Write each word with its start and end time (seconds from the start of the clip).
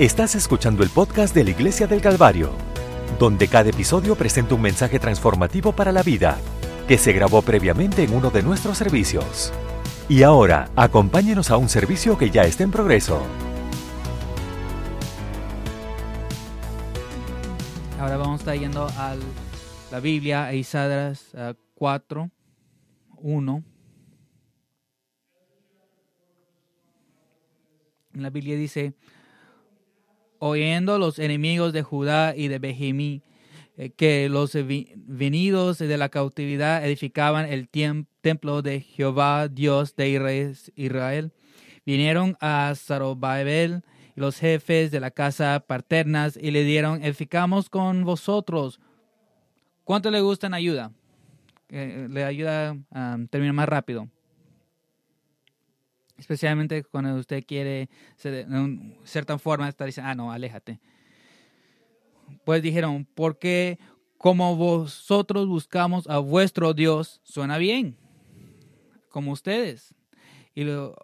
Estás 0.00 0.34
escuchando 0.34 0.82
el 0.82 0.88
podcast 0.88 1.34
de 1.34 1.44
la 1.44 1.50
Iglesia 1.50 1.86
del 1.86 2.00
Calvario, 2.00 2.52
donde 3.18 3.48
cada 3.48 3.68
episodio 3.68 4.16
presenta 4.16 4.54
un 4.54 4.62
mensaje 4.62 4.98
transformativo 4.98 5.72
para 5.72 5.92
la 5.92 6.02
vida 6.02 6.38
que 6.88 6.96
se 6.96 7.12
grabó 7.12 7.42
previamente 7.42 8.02
en 8.02 8.14
uno 8.14 8.30
de 8.30 8.42
nuestros 8.42 8.78
servicios. 8.78 9.52
Y 10.08 10.22
ahora, 10.22 10.70
acompáñenos 10.74 11.50
a 11.50 11.58
un 11.58 11.68
servicio 11.68 12.16
que 12.16 12.30
ya 12.30 12.44
está 12.44 12.62
en 12.62 12.70
progreso. 12.70 13.20
Ahora 17.98 18.16
vamos 18.16 18.40
a 18.40 18.42
estar 18.42 18.58
yendo 18.58 18.86
a 18.86 19.16
la 19.92 20.00
Biblia, 20.00 20.46
a 20.46 20.54
Isaías 20.54 21.26
4, 21.74 22.30
1. 23.18 23.64
En 28.14 28.22
la 28.22 28.30
Biblia 28.30 28.56
dice, 28.56 28.94
oyendo 30.40 30.98
los 30.98 31.18
enemigos 31.18 31.72
de 31.72 31.82
Judá 31.82 32.34
y 32.34 32.48
de 32.48 32.58
Benjamín, 32.58 33.22
eh, 33.76 33.90
que 33.90 34.28
los 34.28 34.56
venidos 34.96 35.78
de 35.78 35.96
la 35.96 36.08
cautividad 36.08 36.84
edificaban 36.84 37.46
el 37.46 37.68
templo 37.68 38.62
de 38.62 38.80
Jehová, 38.80 39.48
Dios 39.48 39.94
de 39.94 40.66
Israel, 40.74 41.32
vinieron 41.86 42.36
a 42.40 42.72
Zarobabel 42.74 43.82
los 44.16 44.38
jefes 44.38 44.90
de 44.90 45.00
la 45.00 45.10
casa 45.10 45.64
paternas 45.66 46.36
y 46.36 46.50
le 46.50 46.64
dieron, 46.64 47.02
edificamos 47.04 47.70
con 47.70 48.04
vosotros. 48.04 48.80
¿Cuánto 49.84 50.10
le 50.10 50.20
gustan 50.20 50.54
ayuda? 50.54 50.92
Eh, 51.68 52.08
le 52.10 52.24
ayuda 52.24 52.76
a 52.90 53.18
terminar 53.30 53.54
más 53.54 53.68
rápido. 53.68 54.08
Especialmente 56.20 56.84
cuando 56.84 57.16
usted 57.16 57.42
quiere 57.44 57.88
ser 58.16 58.46
de 58.46 58.96
cierta 59.02 59.36
forma 59.38 59.68
estar 59.68 59.86
diciendo, 59.86 60.10
ah, 60.10 60.14
no, 60.14 60.30
aléjate 60.30 60.78
pues 62.44 62.62
dijeron, 62.62 63.06
porque 63.14 63.78
como 64.18 64.56
vosotros 64.56 65.46
buscamos 65.46 66.08
a 66.08 66.18
vuestro 66.18 66.74
Dios, 66.74 67.20
suena 67.24 67.58
bien, 67.58 67.96
como 69.08 69.32
ustedes. 69.32 69.94
Y 70.54 70.64
lo, 70.64 70.96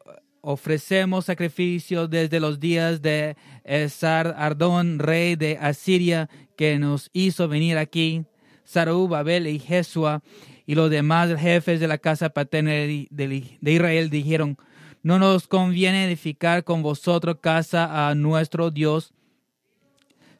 ofrecemos 0.43 1.25
sacrificios 1.25 2.11
desde 2.11 2.41
los 2.41 2.61
días 2.61 3.03
de 3.03 3.37
Esar 3.65 4.35
Ardón, 4.39 4.99
rey 4.99 5.37
de 5.37 5.59
Asiria, 5.61 6.29
que 6.57 6.79
nos 6.79 7.11
hizo 7.13 7.49
venir 7.49 7.79
aquí, 7.79 8.25
Sarú, 8.65 9.09
Babel 9.09 9.47
y 9.47 9.59
Jesua, 9.59 10.23
y 10.67 10.75
los 10.75 10.91
demás 10.91 11.39
jefes 11.39 11.81
de 11.81 11.89
la 11.89 11.99
casa 11.99 12.31
paterna 12.31 12.73
de 12.73 13.57
Israel 13.63 14.11
dijeron, 14.11 14.59
no 15.07 15.21
nos 15.21 15.47
conviene 15.47 16.05
edificar 16.05 16.65
con 16.65 16.83
vosotros 16.83 17.37
casa 17.41 18.09
a 18.09 18.17
nuestro 18.17 18.73
Dios, 18.73 19.15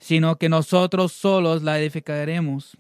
sino 0.01 0.39
que 0.39 0.49
nosotros 0.49 1.13
solos 1.13 1.63
la 1.63 1.79
edificaremos. 1.79 2.77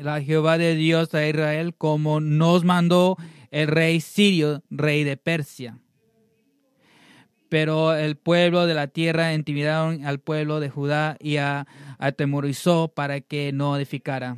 La 0.00 0.22
Jehová 0.22 0.56
de 0.56 0.76
Dios 0.76 1.12
a 1.12 1.26
Israel, 1.26 1.74
como 1.76 2.20
nos 2.20 2.62
mandó 2.62 3.16
el 3.50 3.66
rey 3.66 4.00
sirio, 4.00 4.62
rey 4.70 5.02
de 5.02 5.16
Persia. 5.16 5.80
Pero 7.48 7.96
el 7.96 8.14
pueblo 8.16 8.66
de 8.66 8.74
la 8.74 8.86
tierra 8.86 9.34
intimidaron 9.34 10.06
al 10.06 10.20
pueblo 10.20 10.60
de 10.60 10.70
Judá 10.70 11.16
y 11.18 11.38
atemorizó 11.98 12.86
para 12.86 13.20
que 13.20 13.50
no 13.52 13.76
edificara. 13.76 14.36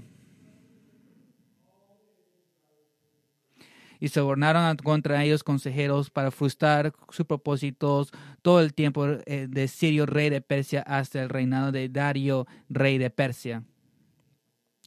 Y 4.00 4.08
sobornaron 4.08 4.76
contra 4.78 5.22
ellos 5.22 5.44
consejeros 5.44 6.10
para 6.10 6.30
frustrar 6.30 6.94
sus 7.10 7.26
propósitos 7.26 8.10
todo 8.40 8.60
el 8.60 8.72
tiempo 8.72 9.06
eh, 9.06 9.46
de 9.48 9.68
Sirio, 9.68 10.06
rey 10.06 10.30
de 10.30 10.40
Persia, 10.40 10.80
hasta 10.80 11.22
el 11.22 11.28
reinado 11.28 11.70
de 11.70 11.90
Dario, 11.90 12.46
rey 12.70 12.96
de 12.96 13.10
Persia. 13.10 13.62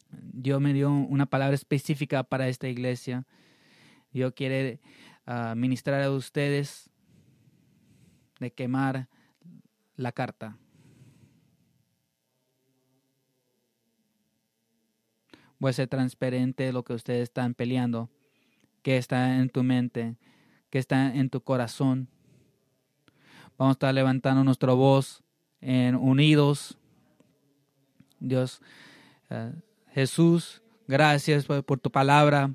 Dios 0.10 0.60
me 0.60 0.74
dio 0.74 0.92
una 0.92 1.28
palabra 1.28 1.54
específica 1.54 2.24
para 2.24 2.48
esta 2.48 2.68
iglesia. 2.68 3.26
Dios 4.12 4.34
quiere 4.36 4.80
ah, 5.28 5.54
ministrar 5.56 6.02
a 6.02 6.12
ustedes 6.12 6.90
de 8.40 8.52
quemar 8.52 9.10
la 9.96 10.12
carta. 10.12 10.58
Voy 15.60 15.70
a 15.70 15.74
ser 15.74 15.88
transparente 15.88 16.64
de 16.64 16.74
lo 16.74 16.84
que 16.84 16.94
ustedes 16.94 17.24
están 17.24 17.54
peleando 17.54 18.10
que 18.84 18.98
está 18.98 19.38
en 19.38 19.50
tu 19.50 19.64
mente, 19.64 20.18
que 20.70 20.78
está 20.78 21.16
en 21.16 21.30
tu 21.30 21.42
corazón. 21.42 22.10
Vamos 23.58 23.72
a 23.72 23.78
estar 23.78 23.94
levantando 23.94 24.44
nuestra 24.44 24.74
voz 24.74 25.24
en 25.62 25.96
unidos. 25.96 26.78
Dios, 28.20 28.62
eh, 29.30 29.54
Jesús, 29.94 30.62
gracias 30.88 31.46
por, 31.46 31.80
tu 31.80 31.90
palabra. 31.90 32.52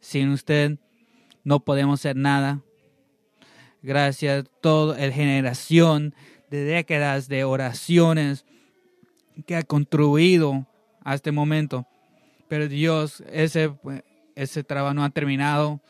Sin 0.00 0.30
usted 0.30 0.78
no 1.42 1.60
podemos 1.60 2.00
hacer 2.00 2.16
nada. 2.16 2.60
Gracias 3.82 4.44
a 4.44 4.48
toda 4.60 4.98
la 4.98 5.12
generación 5.12 6.14
de 6.50 6.64
décadas 6.64 7.28
de 7.28 7.44
oraciones 7.44 8.44
que 9.46 9.56
ha 9.56 9.62
contribuido 9.62 10.66
a 11.02 11.14
este 11.14 11.32
momento. 11.32 11.86
Pero 12.48 12.68
Dios, 12.68 13.22
ese 13.30 13.72
ese 14.36 14.62
trabajo 14.62 14.94
no 14.94 15.02
ha 15.02 15.10
terminado. 15.10 15.80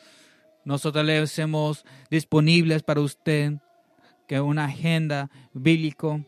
Nosotros 0.65 1.05
le 1.05 1.19
hacemos 1.19 1.84
disponibles 2.11 2.83
para 2.83 3.01
usted 3.01 3.55
que 4.27 4.41
una 4.41 4.65
agenda 4.65 5.31
bíblico 5.53 6.25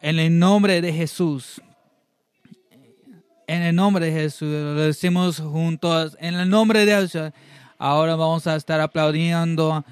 en 0.00 0.18
el 0.18 0.38
nombre 0.38 0.80
de 0.80 0.92
Jesús. 0.92 1.60
En 3.46 3.62
el 3.62 3.74
nombre 3.74 4.06
de 4.06 4.12
Jesús, 4.12 4.48
lo 4.48 4.74
decimos 4.74 5.40
juntos, 5.40 6.16
en 6.20 6.34
el 6.34 6.48
nombre 6.48 6.86
de 6.86 6.94
Jesús. 6.94 7.32
Ahora 7.76 8.14
vamos 8.14 8.46
a 8.46 8.56
estar 8.56 8.80
aplaudiendo 8.80 9.84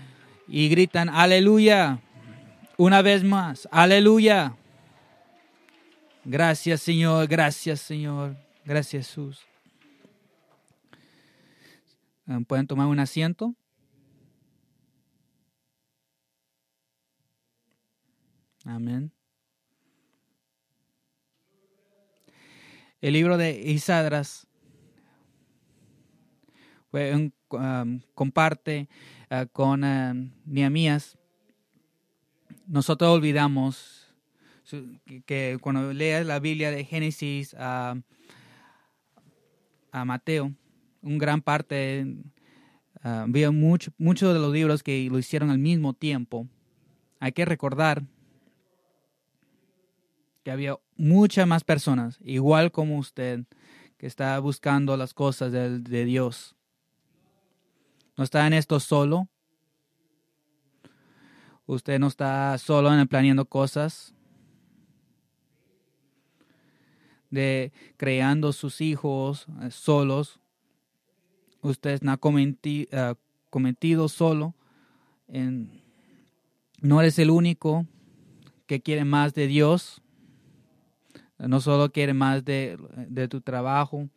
y 0.47 0.69
gritan, 0.69 1.09
aleluya. 1.09 2.01
Una 2.77 3.03
vez 3.03 3.25
más, 3.25 3.69
aleluya. 3.71 4.55
Gracias 6.25 6.81
Señor, 6.83 7.27
gracias 7.27 7.81
Señor, 7.81 8.37
gracias 8.65 9.09
Jesús. 9.09 9.50
Ah, 12.31 12.39
pueden 12.47 12.69
tomar 12.69 12.87
un 12.87 13.01
asiento. 13.01 13.57
Amén. 18.65 19.11
El 23.01 23.15
libro 23.15 23.37
de 23.37 23.61
Isadras 23.61 24.47
comparte 28.15 28.89
ah, 29.29 29.47
con 29.47 29.83
uh, 29.83 30.31
Nosotros 32.69 33.11
olvidamos 33.11 34.07
que, 35.27 35.59
cuando 35.61 35.93
leas 35.93 36.25
la 36.25 36.39
Biblia 36.39 36.71
de 36.71 36.85
Génesis 36.85 37.57
a 37.59 37.97
Mateo, 39.93 40.55
un 41.03 41.19
gran 41.19 41.43
parte, 41.43 42.07
uh, 43.05 43.09
había 43.09 43.51
muchos 43.51 43.93
de 44.35 44.41
los 44.41 44.53
libros 44.53 44.83
que 44.83 45.09
lo 45.11 45.19
hicieron 45.19 45.51
al 45.51 45.59
mismo 45.59 45.95
tiempo. 45.95 46.47
Hay 47.19 47.33
que 47.33 47.45
recordar 47.45 48.03
que 50.43 50.51
había 50.51 50.79
muchas 50.97 51.47
más 51.47 51.65
personas, 51.65 52.19
igual 52.23 52.73
como 52.73 52.99
usted, 52.99 53.45
que 53.99 54.07
está 54.07 54.39
buscando 54.39 54.97
las 54.97 55.13
cosas 55.13 55.53
de, 55.53 55.79
de 55.79 56.05
Dios. 56.05 56.57
No 58.17 58.25
está 58.25 58.47
en 58.47 58.55
esto 58.55 58.81
solo. 58.81 59.29
Usted 61.67 61.99
no 61.99 62.09
está 62.09 62.57
solo 62.59 62.93
en 62.93 63.07
planeando 63.07 63.45
cosas 63.45 64.15
de 67.31 67.73
creando 67.97 68.53
sus 68.53 68.81
hijos 68.81 69.47
eh, 69.63 69.71
solos 69.71 70.40
usted 71.63 72.01
no 72.03 72.13
ha 72.13 72.21
ah, 72.93 73.15
cometido, 73.51 74.09
solo. 74.09 74.55
no 76.81 77.01
eres 77.01 77.19
el 77.19 77.31
único 77.31 77.87
que 78.67 78.81
quiere 78.81 79.05
más 79.05 79.35
de 79.35 79.47
Dios. 79.47 80.03
No 81.39 81.61
solo 81.61 81.91
quiere 81.91 82.13
más 82.15 82.45
de, 82.45 82.79
tu 83.31 83.41
trabajo. 83.41 84.09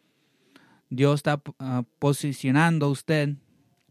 Dios 0.90 1.16
está 1.16 1.42
ah, 1.60 1.84
posicionando 2.00 2.86
a 2.86 2.90
usted 2.90 3.36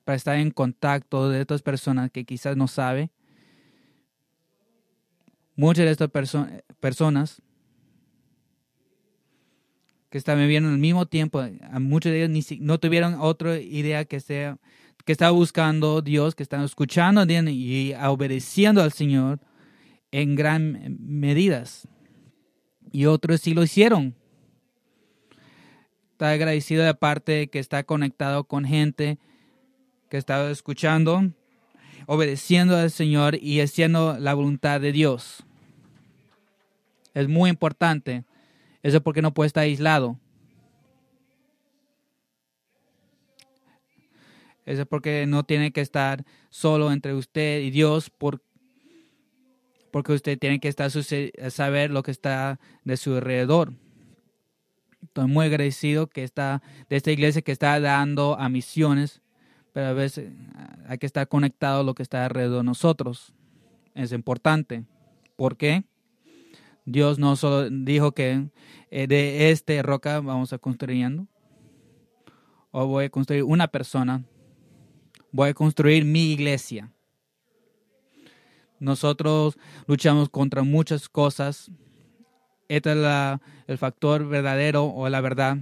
para 0.05 0.17
estar 0.17 0.37
en 0.37 0.51
contacto 0.51 1.29
de 1.29 1.41
otras 1.41 1.63
personas 1.63 2.11
que 2.11 2.25
quizás 2.25 2.57
no 2.57 2.69
sabe. 2.69 3.11
Muchas 5.55 5.85
de 5.85 5.91
estas 5.93 6.11
personas 6.81 7.43
que 10.13 10.19
estaban 10.19 10.43
viviendo 10.43 10.69
al 10.69 10.77
mismo 10.77 11.07
tiempo. 11.07 11.43
Muchos 11.81 12.13
de 12.13 12.23
ellos 12.23 12.47
no 12.61 12.79
tuvieron 12.79 13.15
otra 13.19 13.59
idea 13.59 14.05
que 14.05 14.21
sea 14.21 14.59
que 15.07 15.13
estaba 15.13 15.31
buscando 15.31 16.03
Dios, 16.03 16.35
que 16.35 16.43
estaban 16.43 16.67
escuchando 16.67 17.25
y 17.25 17.95
obedeciendo 17.95 18.83
al 18.83 18.93
Señor. 18.93 19.41
en 20.11 20.37
gran 20.37 20.99
medidas 21.01 21.89
y 22.93 23.07
otros 23.07 23.41
sí 23.41 23.55
lo 23.55 23.63
hicieron. 23.63 24.15
Está 26.11 26.33
agradecido 26.33 26.85
de 26.85 26.93
parte 26.93 27.49
que 27.49 27.59
está 27.59 27.83
conectado 27.83 28.45
con 28.45 28.67
gente 28.67 29.19
que 30.11 30.19
está 30.19 30.51
escuchando, 30.51 31.33
obedeciendo 32.07 32.77
al 32.77 32.91
Señor 32.91 33.37
y 33.37 33.63
haciendo 33.63 34.19
la 34.19 34.35
voluntad 34.35 34.79
de 34.79 34.93
Dios. 34.93 35.43
Es 37.15 37.29
muy 37.29 37.49
importante. 37.49 38.25
Eso 38.83 38.97
es 38.97 39.03
porque 39.03 39.23
no 39.23 39.33
puede 39.35 39.47
estar 39.47 39.63
aislado. 39.63 40.19
Eso 44.65 44.83
es 44.83 44.89
porque 44.89 45.27
no 45.27 45.45
tiene 45.45 45.73
que 45.73 45.81
estar 45.81 46.25
solo 46.51 46.93
entre 46.93 47.15
usted 47.15 47.61
y 47.61 47.71
Dios 47.71 48.11
por, 48.11 48.43
porque 49.91 50.13
usted 50.13 50.39
tiene 50.39 50.61
que 50.61 50.69
estar 50.69 50.91
saber 51.51 51.91
lo 51.91 52.03
que 52.03 52.11
está 52.11 52.61
de 52.85 52.97
su 52.97 53.15
alrededor. 53.15 53.73
Estoy 55.03 55.27
muy 55.27 55.47
agradecido 55.47 56.07
que 56.07 56.23
está 56.23 56.63
de 56.89 56.97
esta 56.97 57.11
iglesia 57.11 57.43
que 57.43 57.53
está 57.53 57.79
dando 57.81 58.39
a 58.39 58.49
misiones, 58.49 59.21
pero 59.73 59.89
a 59.89 59.93
veces 59.93 60.31
ah, 60.55 60.77
hay 60.87 60.99
que 60.99 61.07
estar 61.07 61.27
conectado 61.29 61.81
a 61.81 61.85
lo 61.85 61.95
que 61.95 62.05
está 62.05 62.25
alrededor 62.25 62.59
de 62.59 62.65
nosotros. 62.65 63.35
Es 63.95 64.13
importante. 64.13 64.85
¿Por 65.37 65.57
qué? 65.57 65.85
Dios 66.85 67.19
no 67.19 67.37
solo 67.37 67.71
dijo 67.71 68.13
que 68.13 68.49
eh, 68.91 69.07
de 69.07 69.51
este 69.51 69.83
roca 69.83 70.21
vamos 70.21 70.53
a 70.53 70.59
construyendo, 70.59 71.27
o 72.71 72.87
voy 72.87 73.05
a 73.05 73.11
construir 73.11 73.45
una 73.45 73.69
persona, 73.69 74.25
voy 75.31 75.51
a 75.51 75.55
construir 75.55 76.05
mi 76.05 76.33
iglesia. 76.33 76.91
Nosotros 78.81 79.57
luchamos 79.87 80.29
contra 80.29 80.65
muchas 80.65 81.09
cosas. 81.09 81.71
Este 82.69 82.91
es 82.91 82.97
la, 82.97 83.41
el 83.69 83.79
factor 83.79 84.27
verdadero 84.27 84.87
o 84.87 85.09
la 85.09 85.21
verdad. 85.21 85.59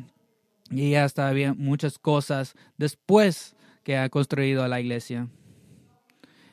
Y 0.70 0.94
está 0.94 1.30
bien 1.32 1.56
muchas 1.58 1.98
cosas 1.98 2.54
después 2.78 3.56
que 3.82 3.98
ha 3.98 4.08
construido 4.08 4.66
la 4.68 4.80
iglesia. 4.80 5.28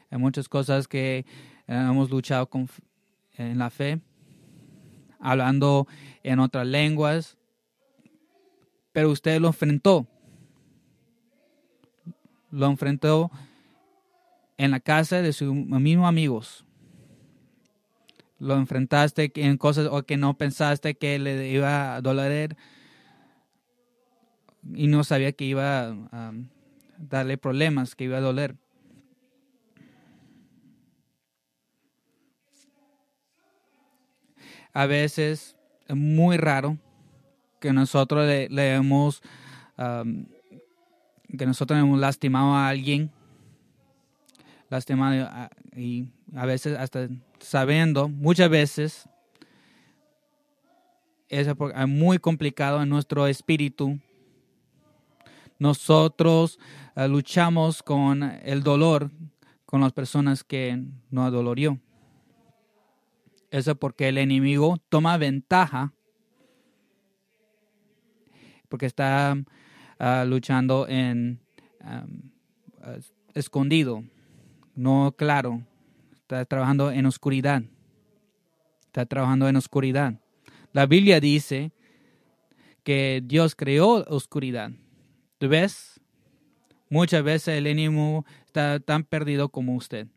Hay 0.09 0.17
muchas 0.17 0.49
cosas 0.49 0.87
que 0.87 1.25
hemos 1.67 2.09
luchado 2.09 2.49
con, 2.49 2.67
en 3.37 3.59
la 3.59 3.69
fe, 3.69 4.01
hablando 5.19 5.87
en 6.23 6.39
otras 6.39 6.67
lenguas, 6.67 7.37
pero 8.91 9.11
usted 9.11 9.39
lo 9.39 9.47
enfrentó. 9.47 10.07
Lo 12.49 12.67
enfrentó 12.67 13.29
en 14.57 14.71
la 14.71 14.79
casa 14.79 15.21
de 15.21 15.33
sus 15.33 15.53
mismos 15.53 16.07
amigos. 16.07 16.65
Lo 18.39 18.55
enfrentaste 18.55 19.31
en 19.35 19.57
cosas 19.57 19.87
o 19.91 20.03
que 20.03 20.17
no 20.17 20.37
pensaste 20.37 20.95
que 20.95 21.19
le 21.19 21.49
iba 21.49 21.95
a 21.95 22.01
doler 22.01 22.55
y 24.73 24.87
no 24.87 25.03
sabía 25.03 25.31
que 25.31 25.45
iba 25.45 25.89
a 26.11 26.33
darle 26.97 27.37
problemas, 27.37 27.95
que 27.95 28.05
iba 28.05 28.17
a 28.17 28.21
doler. 28.21 28.55
A 34.73 34.85
veces 34.85 35.55
es 35.87 35.95
muy 35.95 36.37
raro 36.37 36.77
que 37.59 37.73
nosotros 37.73 38.27
le, 38.27 38.75
hemos 38.75 39.21
que 39.75 41.45
nosotros 41.45 41.79
hemos 41.79 41.99
lastimado 41.99 42.53
a 42.53 42.69
alguien 42.69 43.11
lastimado 44.69 45.49
y 45.75 46.09
a 46.35 46.45
veces 46.45 46.77
hasta 46.77 47.07
sabiendo, 47.39 48.09
muchas 48.09 48.49
veces 48.49 49.09
es 51.29 51.47
muy 51.87 52.19
complicado 52.19 52.81
en 52.81 52.89
nuestro 52.89 53.27
espíritu. 53.27 53.99
Nosotros 55.59 56.59
ah, 56.95 57.07
luchamos 57.07 57.83
con 57.83 58.23
el 58.23 58.63
dolor 58.63 59.11
con 59.65 59.81
las 59.81 59.91
personas 59.91 60.43
que 60.43 60.81
nos 61.09 61.27
adolorió. 61.27 61.79
Eso 63.51 63.75
porque 63.75 64.09
el 64.09 64.17
enemigo 64.17 64.77
toma 64.89 65.17
ventaja 65.17 65.93
porque 68.69 68.85
está 68.85 69.37
ah, 69.99 70.25
luchando 70.27 70.87
en 70.89 71.39
escondido 73.33 74.03
no 74.77 75.15
claro, 75.17 75.63
está 76.13 76.45
trabajando 76.45 76.91
en 76.91 77.07
oscuridad. 77.07 77.63
Está 78.85 79.05
trabajando 79.07 79.49
en 79.49 79.55
oscuridad. 79.55 80.21
La 80.71 80.85
Biblia 80.85 81.19
dice 81.19 81.71
que 82.83 83.21
Dios 83.25 83.55
creó 83.55 84.05
oscuridad. 84.07 84.71
¿Tú 85.39 85.49
ves? 85.49 85.99
Muchas 86.89 87.23
veces 87.23 87.57
el 87.57 87.65
enemigo 87.65 88.23
está 88.45 88.79
tan 88.79 89.03
perdido 89.03 89.49
como 89.49 89.75
usted. 89.75 90.07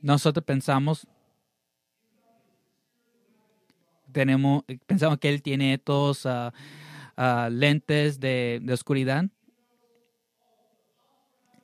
Nosotros 0.00 0.44
pensamos, 0.44 1.06
tenemos, 4.12 4.64
pensamos 4.86 5.18
que 5.18 5.28
él 5.28 5.42
tiene 5.42 5.74
estos 5.74 6.26
ah, 6.26 7.48
lentes 7.50 8.20
de 8.20 8.64
oscuridad 8.72 9.26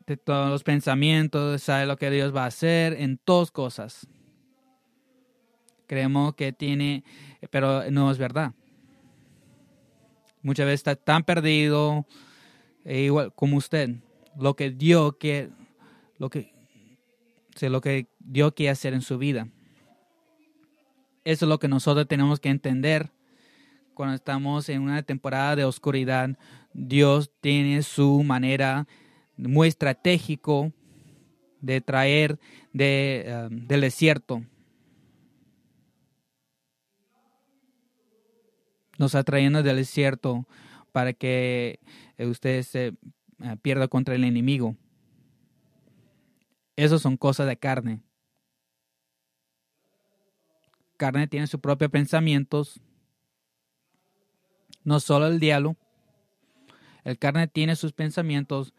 de 0.06 0.16
todos 0.16 0.50
los 0.50 0.62
pensamientos, 0.62 1.62
sabe 1.62 1.86
lo 1.86 1.96
que 1.96 2.10
Dios 2.10 2.34
va 2.34 2.44
a 2.44 2.48
hacer 2.48 2.94
en 2.94 3.18
todas 3.18 3.50
cosas. 3.50 4.06
Creemos 5.86 6.34
que 6.34 6.52
tiene, 6.52 7.04
pero 7.50 7.90
no 7.90 8.10
es 8.10 8.18
verdad. 8.18 8.52
Muchas 10.42 10.66
veces 10.66 10.80
está 10.80 10.96
tan 10.96 11.22
perdido, 11.22 12.06
e 12.84 13.02
igual 13.02 13.32
como 13.34 13.56
usted, 13.56 13.96
lo 14.38 14.54
que 14.54 14.70
Dios 14.70 15.14
quiere, 15.18 15.50
lo 16.18 16.30
que, 16.30 16.51
lo 17.60 17.80
que 17.80 18.08
Dios 18.18 18.52
quiere 18.54 18.70
hacer 18.70 18.94
en 18.94 19.02
su 19.02 19.18
vida. 19.18 19.48
Eso 21.24 21.44
es 21.44 21.48
lo 21.48 21.58
que 21.58 21.68
nosotros 21.68 22.08
tenemos 22.08 22.40
que 22.40 22.48
entender 22.48 23.10
cuando 23.94 24.14
estamos 24.14 24.68
en 24.68 24.82
una 24.82 25.02
temporada 25.02 25.54
de 25.54 25.64
oscuridad. 25.64 26.36
Dios 26.72 27.30
tiene 27.40 27.82
su 27.82 28.22
manera 28.24 28.88
muy 29.36 29.68
estratégico 29.68 30.72
de 31.60 31.80
traer 31.80 32.38
de, 32.72 33.48
um, 33.50 33.66
del 33.66 33.82
desierto. 33.82 34.42
Nos 38.98 39.14
está 39.14 39.22
trayendo 39.22 39.62
del 39.62 39.76
desierto 39.76 40.46
para 40.92 41.12
que 41.12 41.80
eh, 42.18 42.26
usted 42.26 42.62
se 42.62 42.86
eh, 42.88 42.94
pierda 43.62 43.88
contra 43.88 44.14
el 44.14 44.24
enemigo. 44.24 44.76
Eso 46.82 46.98
son 46.98 47.16
cosas 47.16 47.46
de 47.46 47.56
carne. 47.56 48.02
Carne 50.96 51.28
tiene 51.28 51.46
sus 51.46 51.60
propios 51.60 51.90
pensamientos. 51.90 52.80
No 54.82 54.98
solo 54.98 55.28
el 55.28 55.38
diablo. 55.38 55.76
El 57.04 57.18
carne 57.18 57.46
tiene 57.46 57.76
sus 57.76 57.92
pensamientos 57.92 58.74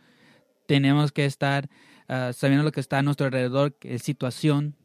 tenemos 0.66 1.12
que 1.12 1.26
estar 1.26 1.70
ah, 2.08 2.32
sabiendo 2.34 2.64
lo 2.64 2.72
que 2.72 2.80
está 2.80 2.98
a 2.98 3.04
nuestro 3.04 3.28
alrededor, 3.28 3.74
qué 3.76 4.00
situación. 4.00 4.76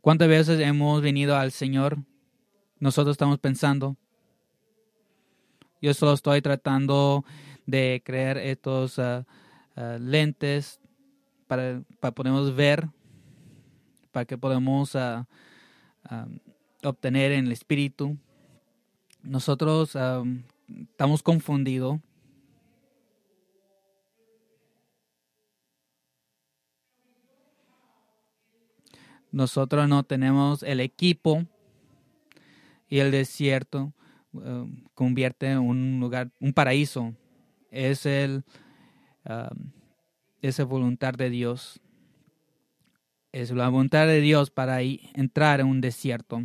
¿Cuántas 0.00 0.28
veces 0.28 0.60
hemos 0.60 1.00
venido 1.00 1.36
al 1.36 1.50
Señor? 1.50 1.98
Nosotros 2.78 3.14
estamos 3.14 3.38
pensando. 3.38 3.96
Yo 5.80 5.94
solo 5.94 6.12
estoy 6.12 6.42
tratando 6.42 7.24
de 7.66 8.02
crear 8.04 8.38
estos 8.38 8.98
ah, 8.98 9.26
ah, 9.76 9.98
lentes 10.00 10.80
para, 11.46 11.82
para 12.00 12.14
podernos 12.14 12.54
ver, 12.54 12.88
para 14.12 14.24
que 14.24 14.38
podamos 14.38 14.96
obtener 16.82 17.32
en 17.32 17.46
el 17.46 17.52
espíritu. 17.52 18.16
Nosotros 19.22 19.96
estamos 20.90 21.22
confundidos. 21.22 21.98
Nosotros 29.32 29.88
no 29.88 30.04
tenemos 30.04 30.62
el 30.62 30.78
equipo 30.78 31.44
y 32.88 33.00
el 33.00 33.10
desierto 33.10 33.92
convierte 34.94 35.50
en 35.50 35.58
un 35.58 35.98
lugar, 36.00 36.30
un 36.40 36.52
paraíso. 36.52 37.14
Es 37.74 38.06
el 38.06 38.44
um, 39.28 39.72
es 40.40 40.62
voluntad 40.64 41.14
de 41.14 41.28
Dios. 41.28 41.80
Es 43.32 43.50
la 43.50 43.68
voluntad 43.68 44.06
de 44.06 44.20
Dios 44.20 44.50
para 44.50 44.80
entrar 44.80 45.60
en 45.60 45.66
un 45.66 45.80
desierto. 45.80 46.44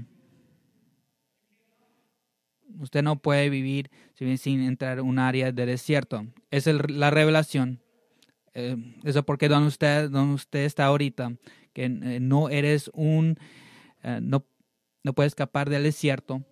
usted 2.80 3.04
no 3.04 3.22
puede 3.22 3.50
vivir 3.50 3.92
sin 4.16 4.62
entrar 4.62 5.00
en 5.00 5.06
un 5.06 5.20
área 5.20 5.52
de 5.52 5.66
desierto. 5.66 6.26
Esa 6.50 6.72
es 6.72 6.90
la 6.90 7.12
revelación. 7.12 7.80
Eh, 8.54 8.76
eso 9.04 9.24
porque 9.24 9.50
donde 9.50 9.68
usted, 9.68 10.10
donde 10.10 10.34
usted 10.34 10.66
está 10.66 10.86
ahorita, 10.86 11.34
que 11.74 11.86
eh, 11.86 12.20
no 12.20 12.50
eres 12.50 12.90
un, 12.94 13.38
eh, 14.02 14.20
no, 14.22 14.46
no 15.04 15.14
puedes 15.14 15.32
escapar 15.32 15.70
del 15.70 15.84
desierto. 15.84 16.44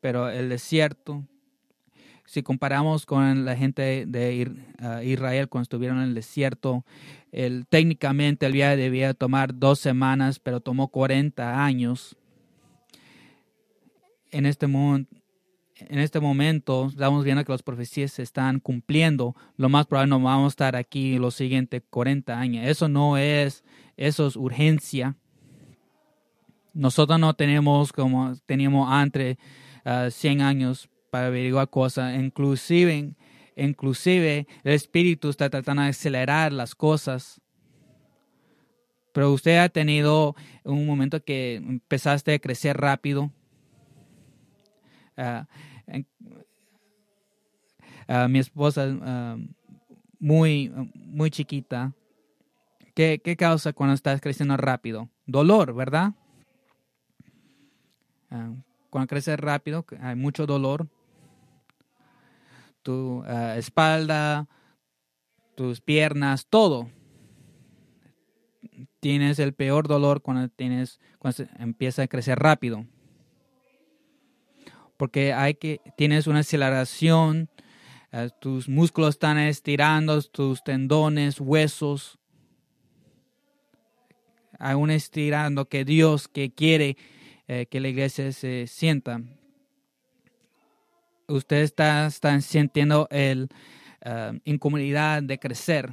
Pero 0.00 0.28
el 0.28 0.48
desierto 0.48 1.24
si 2.26 2.42
comparamos 2.42 3.06
con 3.06 3.44
la 3.44 3.56
gente 3.56 4.04
de 4.06 4.50
ah, 4.80 5.02
Israel 5.02 5.48
cuando 5.48 5.62
estuvieron 5.62 5.98
en 5.98 6.08
el 6.08 6.14
desierto, 6.14 6.84
el, 7.32 7.66
técnicamente 7.66 8.46
el 8.46 8.52
viaje 8.52 8.76
debía 8.76 9.14
tomar 9.14 9.56
dos 9.56 9.78
semanas, 9.78 10.38
pero 10.40 10.60
tomó 10.60 10.88
40 10.88 11.64
años. 11.64 12.16
En 14.32 14.44
este, 14.44 14.66
en 14.66 15.06
este 15.90 16.20
momento 16.20 16.88
estamos 16.88 17.24
viendo 17.24 17.44
que 17.44 17.52
las 17.52 17.62
profecías 17.62 18.12
se 18.12 18.22
están 18.22 18.58
cumpliendo. 18.58 19.36
Lo 19.56 19.68
más 19.68 19.86
probable 19.86 20.10
no 20.10 20.20
vamos 20.20 20.46
a 20.46 20.54
estar 20.54 20.76
aquí 20.76 21.18
los 21.18 21.36
siguientes 21.36 21.82
40 21.88 22.38
años. 22.38 22.66
Eso 22.66 22.88
no 22.88 23.16
es, 23.16 23.62
eso 23.96 24.26
es 24.26 24.34
urgencia. 24.34 25.16
Nosotros 26.74 27.18
no 27.20 27.34
tenemos 27.34 27.92
como 27.92 28.34
teníamos 28.46 28.90
antes 28.90 29.38
100 30.10 30.40
ah, 30.40 30.48
años 30.48 30.88
para 31.10 31.28
averiguar 31.28 31.68
cosas. 31.70 32.14
Inclusive, 32.18 33.14
inclusive 33.56 34.46
el 34.64 34.72
espíritu 34.72 35.30
está 35.30 35.48
tratando 35.48 35.82
de 35.82 35.88
acelerar 35.88 36.52
las 36.52 36.74
cosas. 36.74 37.40
Pero 39.12 39.32
usted 39.32 39.58
ha 39.58 39.68
tenido 39.68 40.34
un 40.64 40.86
momento 40.86 41.22
que 41.24 41.56
empezaste 41.56 42.34
a 42.34 42.38
crecer 42.38 42.76
rápido. 42.76 43.32
Ah, 45.16 45.46
ah, 48.08 48.28
mi 48.28 48.40
esposa 48.40 48.86
uh, 48.86 49.40
muy, 50.18 50.70
muy 50.94 51.30
chiquita. 51.30 51.94
¿Qué, 52.94 53.20
¿Qué, 53.22 53.36
causa 53.36 53.72
cuando 53.72 53.94
estás 53.94 54.20
creciendo 54.20 54.56
rápido? 54.56 55.08
Dolor, 55.26 55.74
¿verdad? 55.74 56.14
Cuando 58.90 59.08
creces 59.08 59.38
rápido 59.38 59.84
hay 60.00 60.16
mucho 60.16 60.46
dolor 60.46 60.88
tu 62.86 63.24
ah, 63.26 63.56
espalda, 63.56 64.46
tus 65.56 65.80
piernas, 65.80 66.46
todo. 66.46 66.88
Tienes 69.00 69.40
el 69.40 69.54
peor 69.54 69.88
dolor 69.88 70.22
cuando 70.22 70.48
tienes 70.48 71.00
cuando 71.18 71.46
empieza 71.58 72.02
a 72.02 72.06
crecer 72.06 72.38
rápido. 72.38 72.86
Porque 74.96 75.32
hay 75.32 75.54
que 75.54 75.80
tienes 75.96 76.28
una 76.28 76.40
aceleración, 76.40 77.50
ah, 78.12 78.28
tus 78.28 78.68
músculos 78.68 79.16
están 79.16 79.38
estirando, 79.38 80.22
tus 80.22 80.62
tendones, 80.62 81.40
huesos. 81.40 82.20
Hay 84.60 84.76
estirando 84.94 85.68
que 85.68 85.84
Dios 85.84 86.28
que 86.28 86.54
quiere 86.54 86.96
eh, 87.48 87.66
que 87.66 87.80
la 87.80 87.88
iglesia 87.88 88.32
se 88.32 88.66
sienta 88.66 89.20
usted 91.28 91.62
está, 91.62 92.10
sintiendo 92.40 93.08
el 93.10 93.48
uh, 94.04 94.38
incomodidad 94.44 95.22
de 95.22 95.38
crecer. 95.38 95.90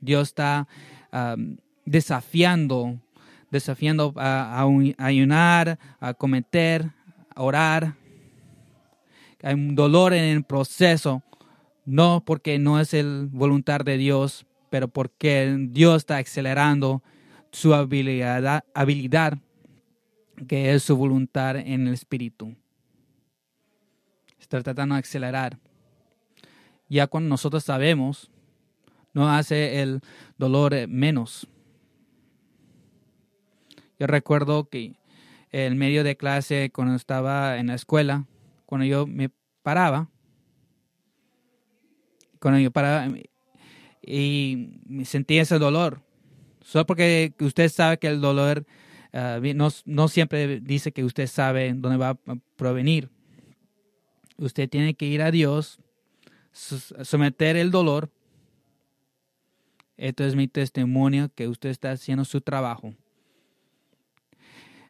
Dios 0.00 0.28
está 0.28 0.68
um, 1.12 1.56
desafiando, 1.84 3.00
desafiando 3.50 4.12
a, 4.16 4.66
ayunar, 4.98 5.78
a 6.00 6.14
cometer, 6.14 6.90
a 7.34 7.42
orar. 7.42 7.94
Hay 9.42 9.54
un 9.54 9.74
dolor 9.74 10.12
en 10.12 10.24
el 10.24 10.44
proceso, 10.44 11.22
no 11.84 12.22
porque 12.24 12.58
no 12.58 12.80
es 12.80 12.94
el 12.94 13.28
voluntad 13.30 13.80
de 13.80 13.96
Dios, 13.96 14.46
pero 14.70 14.88
porque 14.88 15.56
Dios 15.70 15.98
está 15.98 16.18
acelerando 16.18 17.02
su 17.52 17.72
habilidad 17.72 19.38
que 20.48 20.74
es 20.74 20.82
su 20.82 20.96
voluntad 20.96 21.56
en 21.56 21.86
el 21.86 21.94
espíritu. 21.94 22.54
Está 24.38 24.62
tratando 24.62 24.94
de 24.94 25.00
acelerar. 25.00 25.58
Ya 26.88 27.06
cuando 27.06 27.28
nosotros 27.28 27.64
sabemos, 27.64 28.30
no 29.12 29.28
hace 29.28 29.82
el 29.82 30.00
dolor 30.38 30.86
menos. 30.88 31.48
Yo 33.98 34.06
recuerdo 34.06 34.68
que 34.68 34.94
en 35.50 35.78
medio 35.78 36.04
de 36.04 36.16
clase, 36.16 36.70
cuando 36.72 36.94
estaba 36.94 37.56
en 37.56 37.68
la 37.68 37.74
escuela, 37.74 38.26
cuando 38.66 38.84
yo 38.84 39.06
me 39.06 39.30
paraba, 39.62 40.10
cuando 42.40 42.60
yo 42.60 42.70
paraba 42.70 43.08
y 44.02 44.80
sentía 45.04 45.42
ese 45.42 45.58
dolor, 45.58 46.02
solo 46.60 46.86
porque 46.86 47.32
usted 47.40 47.68
sabe 47.70 47.98
que 47.98 48.08
el 48.08 48.20
dolor 48.20 48.66
ah, 49.16 49.40
no, 49.54 49.68
no 49.84 50.08
siempre 50.08 50.60
dice 50.60 50.92
que 50.92 51.04
usted 51.04 51.26
sabe 51.26 51.72
dónde 51.74 51.96
va 51.96 52.10
a 52.10 52.36
provenir. 52.56 53.10
Usted 54.38 54.68
tiene 54.68 54.94
que 54.94 55.06
ir 55.06 55.22
a 55.22 55.30
Dios, 55.30 55.78
someter 56.52 57.56
el 57.56 57.70
dolor. 57.70 58.10
Esto 59.96 60.24
es 60.24 60.36
mi 60.36 60.46
testimonio 60.46 61.30
que 61.34 61.48
usted 61.48 61.70
está 61.70 61.92
haciendo 61.92 62.24
su 62.24 62.42
trabajo. 62.42 62.94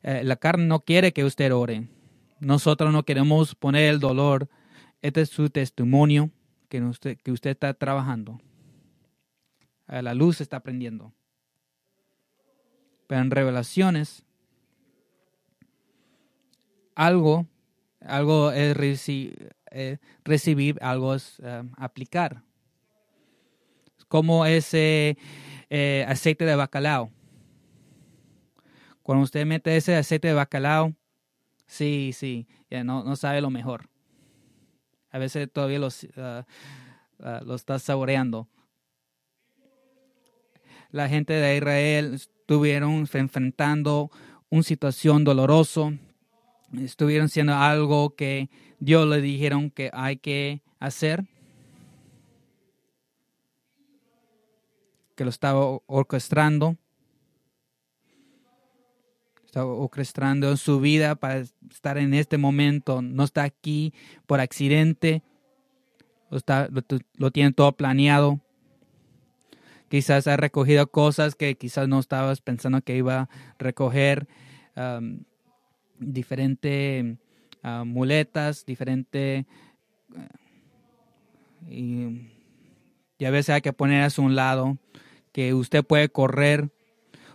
Eh, 0.03 0.23
la 0.25 0.37
carne 0.37 0.67
no 0.67 0.81
quiere 0.81 1.13
que 1.13 1.25
usted 1.25 1.53
ore. 1.53 1.89
Nosotros 2.41 2.93
no 2.93 3.05
queremos 3.05 3.55
poner 3.55 3.89
el 3.89 4.01
dolor. 4.01 4.49
Este 5.03 5.21
es 5.21 5.31
su 5.31 5.49
testimonio 5.51 6.31
que 6.69 6.83
usted, 6.83 7.19
que 7.19 7.33
usted 7.33 7.51
está 7.51 7.75
trabajando. 7.75 8.41
Eh, 9.89 10.03
la 10.03 10.15
luz 10.15 10.41
está 10.41 10.61
prendiendo. 10.61 11.13
Pero 13.07 13.21
en 13.21 13.31
revelaciones, 13.31 14.25
algo 16.95 17.47
algo 18.07 18.53
es 18.53 18.77
eh, 19.71 19.99
recibir, 20.25 20.79
algo 20.81 21.15
es 21.15 21.41
eh, 21.43 21.63
aplicar. 21.77 22.43
Como 24.09 24.47
ese 24.47 25.19
eh, 25.69 26.05
aceite 26.09 26.45
de 26.45 26.55
bacalao. 26.55 27.11
Cuando 29.03 29.25
usted 29.25 29.45
mete 29.47 29.77
ese 29.77 29.97
aceite 29.97 30.29
de 30.29 30.35
bacalao, 30.35 30.95
sí, 31.67 32.13
sí, 32.13 32.47
ya 32.71 32.85
no, 32.85 33.05
no 33.05 33.17
sabe 33.17 33.41
lo 33.41 33.51
mejor. 33.51 33.89
A 35.11 35.19
veces 35.19 35.51
todavía 35.53 35.79
los, 35.79 36.07
lo 37.19 37.55
está 37.55 37.79
saboreando. 37.79 38.49
La 40.91 41.09
gente 41.09 41.33
de 41.33 41.57
Israel 41.57 42.21
estuvieron 42.47 43.09
enfrentando 43.13 44.09
una 44.51 44.63
situación 44.63 45.25
dolorosa 45.25 45.93
estuvieron 46.85 47.27
haciendo 47.27 47.55
algo 47.55 48.15
que 48.15 48.51
Dios 48.79 49.09
le 49.09 49.21
dijeron 49.21 49.71
que 49.71 49.91
hay 49.93 50.17
que 50.17 50.63
hacer, 50.79 51.25
que 55.15 55.25
lo 55.25 55.31
estaba 55.31 55.81
orquestando, 55.87 56.77
estaba 59.45 59.73
orquestando 59.73 60.51
en 60.51 60.57
su 60.57 60.81
vida 60.81 61.15
para 61.15 61.39
estar 61.71 61.99
en 61.99 62.15
este 62.15 62.37
momento, 62.39 63.01
no 63.01 63.25
está 63.25 63.45
aquí 63.45 63.95
por 64.27 64.41
accidente, 64.41 65.23
lo, 66.31 66.37
está, 66.37 66.69
lo, 67.17 67.31
tiene 67.31 67.53
todo 67.53 67.73
planeado. 67.73 68.41
Quizás 69.89 70.27
ha 70.27 70.37
recogido 70.37 70.89
cosas 70.89 71.35
que 71.35 71.55
quizás 71.55 71.89
no 71.89 72.01
estabas 72.01 72.41
pensando 72.41 72.81
que 72.81 72.97
iba 72.97 73.21
a 73.21 73.29
recoger 73.59 74.27
diferentes 75.99 77.17
ah, 77.63 77.85
muletas, 77.85 78.65
diferentes... 78.67 79.45
Eh, 81.69 82.31
y, 83.19 83.25
a 83.25 83.31
veces 83.31 83.55
hay 83.55 83.61
que 83.63 83.73
poner 83.73 84.05
a 84.05 84.21
un 84.21 84.37
lado 84.37 84.77
que 85.33 85.55
usted 85.55 85.83
puede 85.83 86.11
correr, 86.11 86.69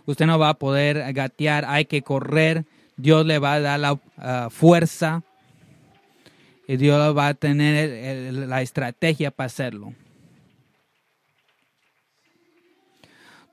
usted 0.06 0.26
no 0.26 0.38
va 0.38 0.50
a 0.50 0.58
poder 0.58 1.12
gatear, 1.12 1.64
hay 1.66 1.86
que 1.86 2.02
correr, 2.02 2.66
Dios 2.96 3.26
le 3.26 3.40
va 3.40 3.54
a 3.54 3.60
dar 3.60 3.80
la 3.80 4.00
ah, 4.16 4.48
fuerza 4.50 5.24
y 6.68 6.76
Dios 6.76 7.16
va 7.16 7.28
a 7.28 7.34
tener 7.34 8.32
la 8.32 8.62
estrategia 8.62 9.32
para 9.32 9.46
hacerlo. 9.46 9.92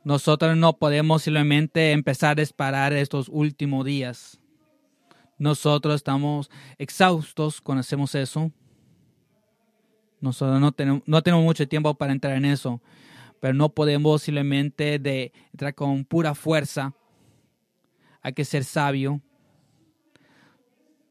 Nosotros 0.09 0.57
no 0.57 0.73
podemos 0.75 1.21
simplemente 1.21 1.91
empezar 1.91 2.31
a 2.31 2.41
disparar 2.41 2.93
estos 2.93 3.29
últimos 3.29 3.85
días. 3.85 4.39
Nosotros 5.37 5.97
estamos 5.97 6.49
exhaustos 6.79 7.61
cuando 7.61 7.81
hacemos 7.81 8.15
eso. 8.15 8.51
Nosotros 10.19 10.59
no 10.59 10.71
tenemos, 10.71 11.03
no 11.05 11.21
tenemos 11.21 11.45
mucho 11.45 11.67
tiempo 11.67 11.93
para 11.93 12.11
entrar 12.11 12.35
en 12.35 12.45
eso, 12.45 12.81
pero 13.39 13.53
no 13.53 13.69
podemos 13.69 14.23
simplemente 14.23 14.97
de 14.97 15.31
entrar 15.53 15.75
con 15.75 16.03
pura 16.03 16.33
fuerza 16.33 16.95
hay 18.23 18.33
que 18.33 18.45
ser 18.45 18.63
sabio, 18.63 19.21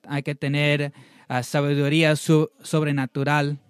hay 0.09 0.25
que 0.25 0.35
tener 0.35 0.93
ah, 1.29 1.45
sabiduría 1.45 2.17
sobrenatural, 2.17 3.61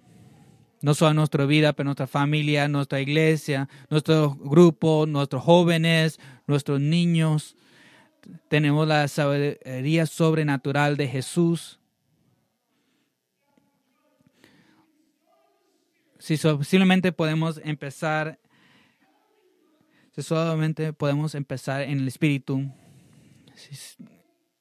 no 0.81 0.93
solo 0.93 1.13
nuestra 1.13 1.45
vida, 1.45 1.73
pero 1.73 1.85
nuestra 1.85 2.07
familia, 2.07 2.67
nuestra 2.67 3.01
iglesia, 3.01 3.67
nuestro 3.89 4.35
grupo, 4.35 5.05
nuestros 5.05 5.43
jóvenes, 5.43 6.19
nuestros 6.47 6.79
niños. 6.79 7.55
Tenemos 8.47 8.87
la 8.87 9.07
sabiduría 9.07 10.05
sobrenatural 10.05 10.97
de 10.97 11.07
Jesús. 11.07 11.79
Si 16.19 16.37
posiblemente 16.37 17.11
podemos 17.11 17.59
empezar, 17.63 18.39
si 20.11 20.21
solamente 20.21 20.93
podemos 20.93 21.33
empezar 21.35 21.81
en 21.81 21.99
el 21.99 22.07
Espíritu, 22.07 22.71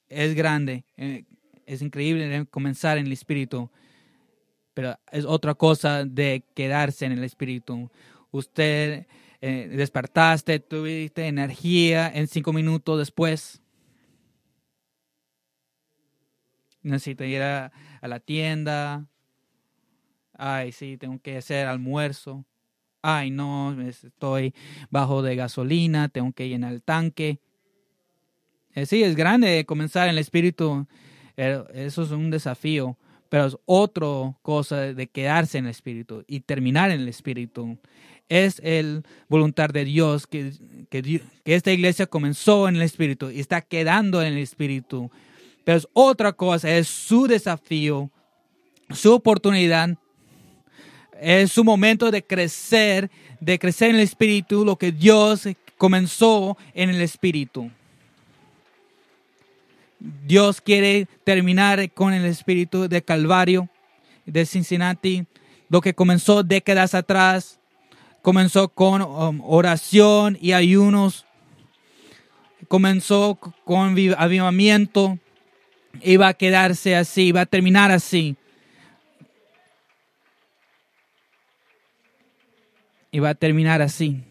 es 0.08 0.34
grande, 0.34 0.84
eh, 0.96 1.24
es 1.66 1.82
increíble 1.82 2.46
comenzar 2.46 2.98
en 2.98 3.06
el 3.06 3.12
Espíritu, 3.12 3.70
pero 4.78 4.96
es 5.10 5.24
otra 5.24 5.56
cosa 5.56 6.04
de 6.04 6.44
quedarse 6.54 7.04
en 7.04 7.10
el 7.10 7.24
Espíritu. 7.24 7.90
Usted 8.30 9.08
eh, 9.40 9.68
despertaste, 9.72 10.60
tuviste 10.60 11.26
energía 11.26 12.08
en 12.14 12.28
cinco 12.28 12.52
minutos 12.52 12.96
después. 12.96 13.60
Necesito 16.80 17.24
ir 17.24 17.42
a, 17.42 17.72
a 18.00 18.06
la 18.06 18.20
tienda. 18.20 19.08
Ay, 20.34 20.70
sí, 20.70 20.96
tengo 20.96 21.18
que 21.20 21.38
hacer 21.38 21.66
almuerzo. 21.66 22.44
Ay, 23.02 23.32
no, 23.32 23.82
estoy 23.82 24.54
bajo 24.90 25.22
de 25.22 25.34
gasolina, 25.34 26.08
tengo 26.08 26.30
que 26.30 26.48
llenar 26.48 26.72
el 26.72 26.84
tanque. 26.84 27.40
Eh, 28.76 28.86
sí, 28.86 29.02
es 29.02 29.16
grande 29.16 29.64
comenzar 29.66 30.04
en 30.04 30.10
el 30.10 30.18
espíritu. 30.18 30.86
Eso 31.34 32.02
es 32.02 32.10
un 32.12 32.30
desafío, 32.30 32.96
pero 33.28 33.46
es 33.46 33.56
otra 33.66 34.06
cosa 34.42 34.76
de 34.94 35.06
quedarse 35.06 35.58
en 35.58 35.66
el 35.66 35.70
espíritu 35.70 36.24
y 36.26 36.40
terminar 36.40 36.90
en 36.90 37.00
el 37.00 37.08
espíritu. 37.08 37.78
Es 38.28 38.60
el 38.62 39.04
voluntad 39.28 39.70
de 39.70 39.84
Dios 39.84 40.26
que, 40.26 40.52
que, 40.90 41.22
esta 41.44 41.72
iglesia 41.72 42.06
comenzó 42.06 42.68
en 42.68 42.76
el 42.76 42.82
espíritu 42.82 43.30
y 43.30 43.40
está 43.40 43.60
quedando 43.60 44.22
en 44.22 44.34
el 44.34 44.38
espíritu. 44.38 45.10
Pero 45.64 45.78
es 45.78 45.88
otra 45.92 46.32
cosa, 46.32 46.74
es 46.74 46.88
su 46.88 47.26
desafío, 47.26 48.10
su 48.90 49.12
oportunidad, 49.12 49.96
es 51.20 51.52
su 51.52 51.64
momento 51.64 52.10
de 52.10 52.22
crecer, 52.22 53.10
de 53.40 53.58
crecer 53.58 53.90
en 53.90 53.96
el 53.96 54.02
espíritu, 54.02 54.64
lo 54.64 54.76
que 54.76 54.92
Dios 54.92 55.48
comenzó 55.76 56.56
en 56.74 56.90
el 56.90 57.00
espíritu. 57.00 57.70
Dios 60.00 60.60
quiere 60.60 61.08
terminar 61.24 61.90
con 61.92 62.12
el 62.14 62.24
espíritu 62.24 62.88
de 62.88 63.02
Calvario, 63.02 63.68
de 64.26 64.46
Cincinnati, 64.46 65.26
lo 65.68 65.80
que 65.80 65.94
comenzó 65.94 66.42
décadas 66.42 66.94
atrás, 66.94 67.58
comenzó 68.22 68.68
con 68.68 69.02
um, 69.02 69.40
oración 69.44 70.38
y 70.40 70.52
ayunos, 70.52 71.26
comenzó 72.68 73.36
con 73.64 73.96
avivamiento, 74.16 75.18
iba 76.02 76.28
a 76.28 76.34
quedarse 76.34 76.94
así, 76.94 77.28
iba 77.28 77.42
a 77.42 77.46
terminar 77.46 77.90
así. 77.90 78.36
Iba 83.10 83.30
a 83.30 83.34
terminar 83.34 83.80
así. 83.80 84.22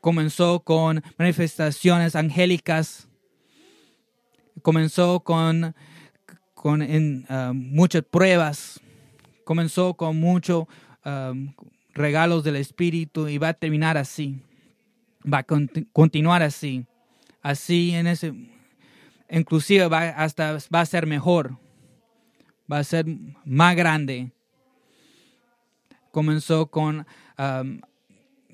Comenzó 0.00 0.60
con 0.60 1.02
manifestaciones 1.18 2.16
angélicas 2.16 3.06
comenzó 4.62 5.20
con, 5.20 5.74
con 6.54 6.82
ah, 7.28 7.52
muchas 7.54 8.02
pruebas, 8.02 8.80
comenzó 9.44 9.94
con 9.94 10.18
muchos 10.18 10.66
ah, 11.04 11.32
regalos 11.94 12.44
del 12.44 12.56
Espíritu 12.56 13.28
y 13.28 13.38
va 13.38 13.48
a 13.48 13.54
terminar 13.54 13.96
así, 13.96 14.40
va 15.22 15.38
a 15.38 15.46
continuar 15.92 16.42
así, 16.42 16.86
así 17.42 17.94
en 17.94 18.06
ese, 18.06 18.32
inclusive 19.30 19.88
va, 19.88 20.08
hasta 20.08 20.58
va 20.74 20.80
a 20.80 20.86
ser 20.86 21.06
mejor, 21.06 21.58
va 22.70 22.78
a 22.78 22.84
ser 22.84 23.06
más 23.44 23.76
grande. 23.76 24.32
Comenzó 26.10 26.66
con, 26.66 27.06
ah, 27.36 27.62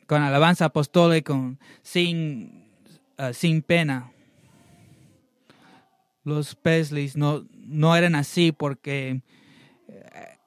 con 0.06 0.20
alabanza 0.20 0.64
apostólica, 0.64 1.34
sin, 1.82 2.64
sin 3.32 3.62
pena 3.62 4.12
los 6.24 6.54
Pesleys 6.54 7.16
no, 7.16 7.46
no 7.52 7.96
eran 7.96 8.14
así 8.14 8.52
porque 8.52 9.22
eh, 9.88 10.38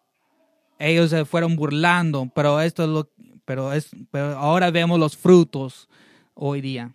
ellos 0.79 1.09
se 1.09 1.25
fueron 1.25 1.55
burlando, 1.55 2.29
pero 2.33 2.59
esto 2.61 2.83
es 2.83 2.89
lo 2.89 3.09
pero 3.45 3.73
es 3.73 3.91
pero 4.11 4.37
ahora 4.37 4.71
vemos 4.71 4.99
los 4.99 5.15
frutos 5.17 5.87
hoy 6.33 6.61
día. 6.61 6.93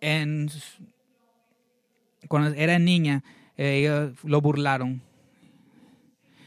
En, 0.00 0.48
cuando 2.28 2.50
era 2.54 2.78
niña, 2.78 3.24
ellos 3.56 4.12
lo 4.22 4.40
burlaron. 4.40 5.02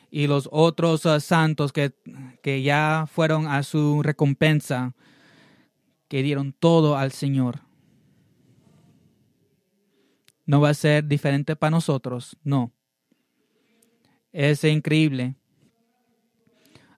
Y 0.10 0.28
los 0.28 0.50
otros 0.52 1.06
uh, 1.06 1.22
santos 1.22 1.72
que, 1.72 1.94
que 2.42 2.62
ya 2.62 3.08
fueron 3.10 3.48
a 3.48 3.64
su 3.64 4.04
recompensa, 4.04 4.94
que 6.10 6.22
dieron 6.22 6.54
todo 6.54 6.98
al 6.98 7.14
Señor 7.14 7.62
no 10.52 10.60
va 10.60 10.68
a 10.68 10.74
ser 10.74 11.08
diferente 11.08 11.56
para 11.56 11.72
nosotros, 11.72 12.36
no. 12.44 12.74
Es 14.34 14.66
increíble. 14.66 15.36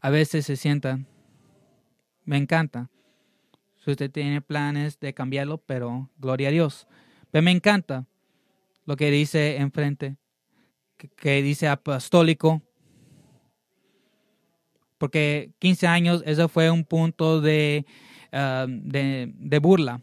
A 0.02 0.10
veces 0.10 0.48
se 0.48 0.56
sienta, 0.56 1.00
me 2.26 2.38
encanta. 2.38 2.90
Si 3.78 3.92
usted 3.92 4.10
tiene 4.10 4.42
planes 4.42 5.00
de 5.00 5.14
cambiarlo, 5.14 5.60
pero 5.60 6.10
gloria 6.18 6.48
a 6.48 6.52
Dios. 6.52 6.88
Pero 7.30 7.44
me 7.44 7.52
encanta 7.52 8.08
lo 8.86 8.96
que 8.96 9.12
dice 9.12 9.58
enfrente, 9.58 10.18
que, 10.98 11.44
dice 11.44 11.68
apostólico, 11.68 12.64
porque 14.98 15.52
15 15.60 15.86
años, 15.86 16.24
eso 16.26 16.50
fue 16.50 16.72
un 16.72 16.86
punto 16.86 17.40
de, 17.40 17.86
ah, 18.32 18.66
de 18.68 19.60
burla 19.62 20.02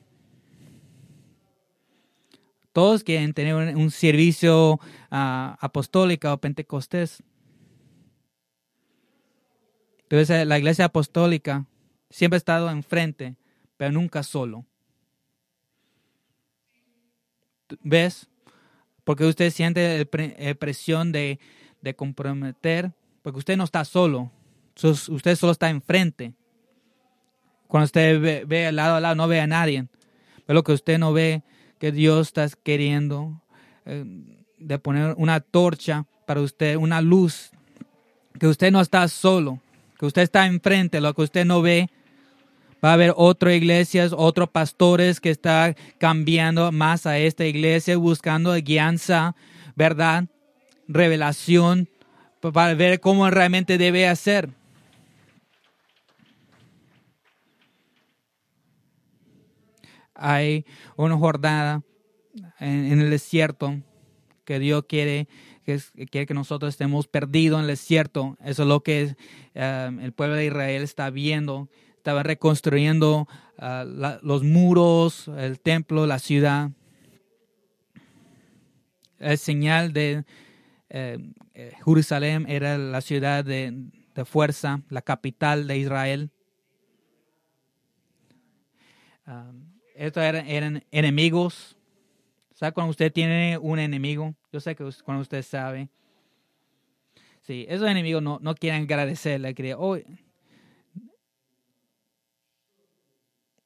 todos 2.72 3.02
quieren 3.02 3.34
tener 3.34 3.54
un, 3.54 3.90
servicio 3.90 4.74
uh, 4.74 5.56
apostólico 5.58 6.32
o 6.32 6.38
pentecostés. 6.38 7.22
Entonces 10.02 10.46
la 10.46 10.58
iglesia 10.58 10.86
apostólica 10.86 11.66
siempre 12.10 12.36
ha 12.36 12.38
estado 12.38 12.70
enfrente, 12.70 13.36
pero 13.76 13.92
nunca 13.92 14.22
solo. 14.22 14.64
¿Ves? 17.82 18.28
Porque 19.04 19.24
usted 19.24 19.50
siente 19.50 19.98
la 19.98 20.54
presión 20.54 21.12
de, 21.12 21.38
comprometer, 21.96 22.92
porque 23.22 23.38
usted 23.38 23.56
no 23.56 23.64
está 23.64 23.84
solo, 23.84 24.30
usted 24.82 25.36
solo 25.36 25.52
está 25.52 25.70
enfrente. 25.70 26.34
Cuando 27.66 27.84
usted 27.86 28.46
ve, 28.46 28.66
al 28.66 28.76
lado 28.76 28.96
a 28.96 29.00
lado, 29.00 29.14
no 29.14 29.28
ve 29.28 29.40
a 29.40 29.46
nadie. 29.46 29.86
Pero 30.44 30.54
lo 30.54 30.64
que 30.64 30.72
usted 30.72 30.98
no 30.98 31.12
ve 31.12 31.42
que 31.80 31.90
Dios 31.90 32.28
está 32.28 32.46
queriendo 32.62 33.40
eh, 33.86 34.04
de 34.58 34.78
poner 34.78 35.14
una 35.16 35.40
torcha 35.40 36.04
para 36.26 36.42
usted, 36.42 36.76
una 36.76 37.00
luz, 37.00 37.50
que 38.38 38.46
usted 38.46 38.70
no 38.70 38.82
está 38.82 39.08
solo, 39.08 39.58
que 39.98 40.04
usted 40.06 40.22
está 40.22 40.46
enfrente, 40.46 41.00
lo 41.00 41.14
que 41.14 41.22
usted 41.22 41.44
no 41.44 41.62
ve. 41.62 41.88
Va 42.84 42.90
a 42.90 42.92
haber 42.92 43.14
otras 43.16 43.54
iglesias, 43.54 44.14
otros 44.16 44.50
pastores 44.50 45.20
que 45.20 45.30
están 45.30 45.74
cambiando 45.98 46.70
más 46.70 47.06
a 47.06 47.18
esta 47.18 47.46
iglesia, 47.46 47.96
buscando 47.96 48.54
guianza, 48.54 49.34
verdad, 49.74 50.26
revelación, 50.86 51.88
para 52.40 52.74
ver 52.74 53.00
cómo 53.00 53.28
realmente 53.30 53.78
debe 53.78 54.06
hacer. 54.06 54.50
Hay 60.14 60.64
una 60.96 61.16
jornada 61.16 61.82
en, 62.58 63.00
el 63.00 63.10
desierto 63.10 63.80
que 64.44 64.58
Dios 64.58 64.84
quiere 64.88 65.28
que, 65.64 65.80
quiere 66.10 66.26
que 66.26 66.34
nosotros 66.34 66.70
estemos 66.70 67.06
perdidos 67.06 67.58
en 67.58 67.62
el 67.62 67.68
desierto. 67.68 68.36
Eso 68.42 68.62
es 68.62 68.68
lo 68.68 68.82
que 68.82 69.16
um, 69.54 70.00
el 70.00 70.12
pueblo 70.12 70.36
de 70.36 70.46
Israel 70.46 70.82
está 70.82 71.10
viendo. 71.10 71.68
Estaba 71.96 72.22
reconstruyendo 72.22 73.28
uh, 73.58 74.18
los 74.22 74.42
muros, 74.42 75.28
el 75.28 75.60
templo, 75.60 76.06
la 76.06 76.18
ciudad. 76.18 76.70
El 79.18 79.36
señal 79.36 79.92
de 79.92 80.24
eh, 80.88 81.18
eh, 81.54 81.72
Jerusalén 81.84 82.46
era 82.48 82.78
la 82.78 83.00
ciudad 83.00 83.44
de, 83.44 83.90
fuerza, 84.24 84.82
la 84.88 85.02
capital 85.02 85.66
de 85.66 85.78
Israel. 85.78 86.30
Um, 89.26 89.59
Estos 90.00 90.22
eran, 90.22 90.46
eran 90.48 90.82
enemigos. 90.90 91.76
¿Sabe 92.54 92.72
cuando 92.72 92.90
usted 92.90 93.12
tiene 93.12 93.58
un 93.58 93.78
enemigo? 93.78 94.34
Yo 94.50 94.58
sé 94.58 94.74
que 94.74 94.88
cuando 95.04 95.20
usted 95.20 95.42
sabe. 95.42 95.90
Sí, 97.42 97.66
esos 97.68 97.86
enemigos 97.86 98.22
no, 98.22 98.38
no 98.40 98.54
quieren 98.54 98.84
agradecerle. 98.84 99.54
Que, 99.54 99.74
oh, 99.74 99.98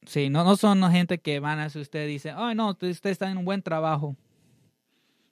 sí, 0.06 0.28
no, 0.28 0.42
no 0.42 0.56
son 0.56 0.82
gente 0.90 1.18
que 1.18 1.38
van 1.38 1.60
a 1.60 1.66
usted 1.68 2.08
y 2.08 2.14
dicen, 2.14 2.34
oh, 2.34 2.52
no, 2.52 2.70
usted 2.70 3.10
está 3.10 3.30
en 3.30 3.38
un 3.38 3.44
buen 3.44 3.62
trabajo. 3.62 4.16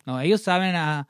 No, 0.06 0.20
ellos 0.20 0.40
saben 0.40 0.76
a, 0.76 1.08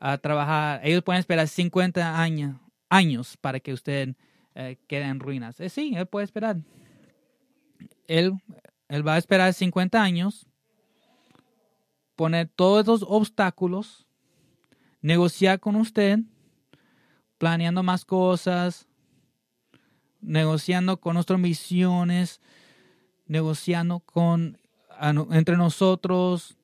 a 0.00 0.16
trabajar. 0.16 0.80
Ellos 0.82 1.02
pueden 1.02 1.20
esperar 1.20 1.46
50 1.46 2.22
años, 2.22 2.56
años 2.88 3.36
para 3.36 3.60
que 3.60 3.74
usted 3.74 4.14
eh, 4.54 4.78
quede 4.86 5.04
en 5.04 5.20
ruinas. 5.20 5.60
Eh, 5.60 5.68
sí, 5.68 5.92
él 5.94 6.06
puede 6.06 6.24
esperar. 6.24 6.56
Él, 8.06 8.32
él 8.88 9.06
va 9.06 9.14
a 9.14 9.18
esperar 9.18 9.52
50 9.52 10.02
años, 10.02 10.46
poner 12.14 12.48
todos 12.48 12.86
los 12.86 13.04
obstáculos, 13.06 14.06
negociar 15.00 15.60
con 15.60 15.76
usted, 15.76 16.20
planeando 17.38 17.82
más 17.82 18.04
cosas, 18.04 18.86
negociando 20.20 20.98
con 20.98 21.14
nuestras 21.14 21.38
misiones, 21.38 22.40
negociando 23.26 24.00
con 24.00 24.58
entre 25.30 25.56
nosotros, 25.56 26.56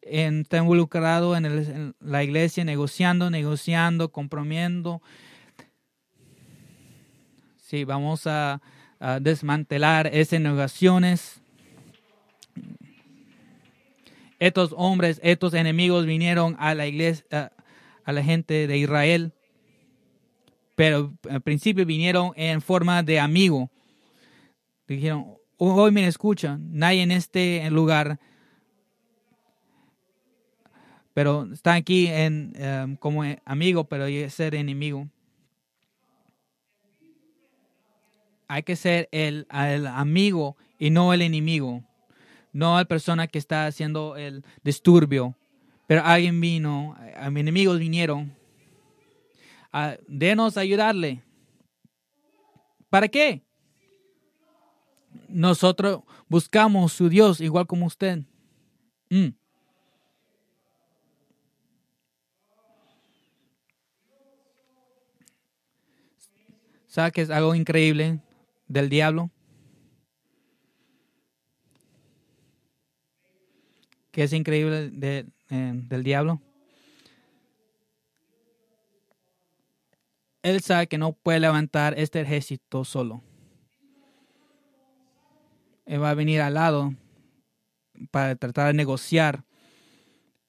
en, 0.00 0.42
está 0.42 0.58
involucrado 0.58 1.36
en, 1.36 1.94
la 2.00 2.22
iglesia, 2.22 2.64
negociando, 2.64 3.30
negociando, 3.30 4.12
comprometiendo. 4.12 5.02
Sí, 7.56 7.84
vamos 7.84 8.26
a, 8.26 8.60
a 9.00 9.18
desmantelar 9.18 10.06
esas 10.06 10.40
negociaciones. 10.40 11.40
Estos 14.38 14.74
hombres, 14.76 15.20
estos 15.22 15.54
enemigos 15.54 16.06
vinieron 16.06 16.56
a 16.58 16.74
la 16.74 16.86
iglesia, 16.86 17.52
a, 18.04 18.12
la 18.12 18.22
gente 18.22 18.66
de 18.66 18.78
Israel, 18.78 19.32
pero 20.74 21.14
al 21.30 21.40
principio 21.40 21.86
vinieron 21.86 22.32
en 22.36 22.60
forma 22.60 23.02
de 23.02 23.20
amigo. 23.20 23.70
Dijeron, 24.88 25.36
hoy 25.56 25.92
me 25.92 26.06
escuchan, 26.06 26.68
nadie 26.72 27.02
en 27.02 27.12
este 27.12 27.70
lugar 27.70 28.18
pero 31.14 31.48
está 31.52 31.74
aquí 31.74 32.08
en, 32.08 32.52
em, 32.56 32.96
como 32.96 33.22
amigo, 33.44 33.84
pero 33.84 34.06
que 34.06 34.28
ser 34.30 34.56
enemigo. 34.56 35.08
Hay 38.48 38.64
que 38.64 38.76
ser 38.76 39.08
el 39.12 39.46
amigo 39.48 40.56
y 40.78 40.90
no 40.90 41.14
el 41.14 41.22
enemigo. 41.22 41.82
No 42.54 42.78
la 42.78 42.84
persona 42.84 43.26
que 43.26 43.38
está 43.38 43.66
haciendo 43.66 44.16
el 44.16 44.44
disturbio. 44.62 45.36
Pero 45.88 46.02
alguien 46.04 46.40
vino, 46.40 46.96
a 47.16 47.28
mis 47.28 47.40
enemigos 47.40 47.80
vinieron. 47.80 48.32
A, 49.72 49.96
denos 50.06 50.56
ayudarle. 50.56 51.22
¿Para 52.88 53.08
qué? 53.08 53.42
Nosotros 55.28 56.02
buscamos 56.28 56.92
su 56.92 57.08
Dios 57.08 57.40
igual 57.40 57.66
como 57.66 57.86
usted. 57.86 58.20
Mm. 59.10 59.30
¿Sabe 66.86 67.10
que 67.10 67.22
es 67.22 67.30
algo 67.30 67.56
increíble 67.56 68.20
del 68.68 68.88
diablo? 68.88 69.33
¿Qué 74.14 74.22
es 74.22 74.32
increíble 74.32 74.92
eh, 75.02 75.24
del 75.50 76.04
diablo? 76.04 76.40
Él 80.42 80.60
sabe 80.60 80.86
que 80.86 80.96
no 80.96 81.12
puede 81.12 81.40
levantar 81.40 81.98
este 81.98 82.20
ejército 82.20 82.84
solo. 82.84 83.22
Él 85.84 86.00
va 86.00 86.10
a 86.10 86.14
venir 86.14 86.40
al 86.40 86.54
lado 86.54 86.94
para 88.12 88.36
tratar 88.36 88.68
de 88.68 88.74
negociar. 88.74 89.44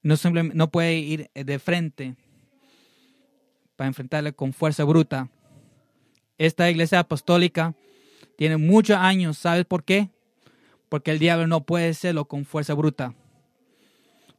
No, 0.03 0.15
simplemente, 0.15 0.55
no 0.55 0.69
puede 0.69 0.95
ir 0.99 1.31
de 1.33 1.59
frente 1.59 2.15
para 3.75 3.87
enfrentarle 3.87 4.31
con 4.31 4.53
fuerza 4.53 4.83
bruta 4.83 5.29
esta 6.37 6.69
iglesia 6.69 6.99
apostólica 6.99 7.73
tiene 8.37 8.57
muchos 8.57 8.97
años. 8.97 9.37
¿Sabes 9.37 9.65
por 9.65 9.83
qué? 9.83 10.09
Porque 10.89 11.11
el 11.11 11.19
diablo 11.19 11.47
no 11.47 11.65
puede 11.65 11.89
hacerlo 11.89 12.25
con 12.25 12.45
fuerza 12.45 12.73
bruta. 12.73 13.15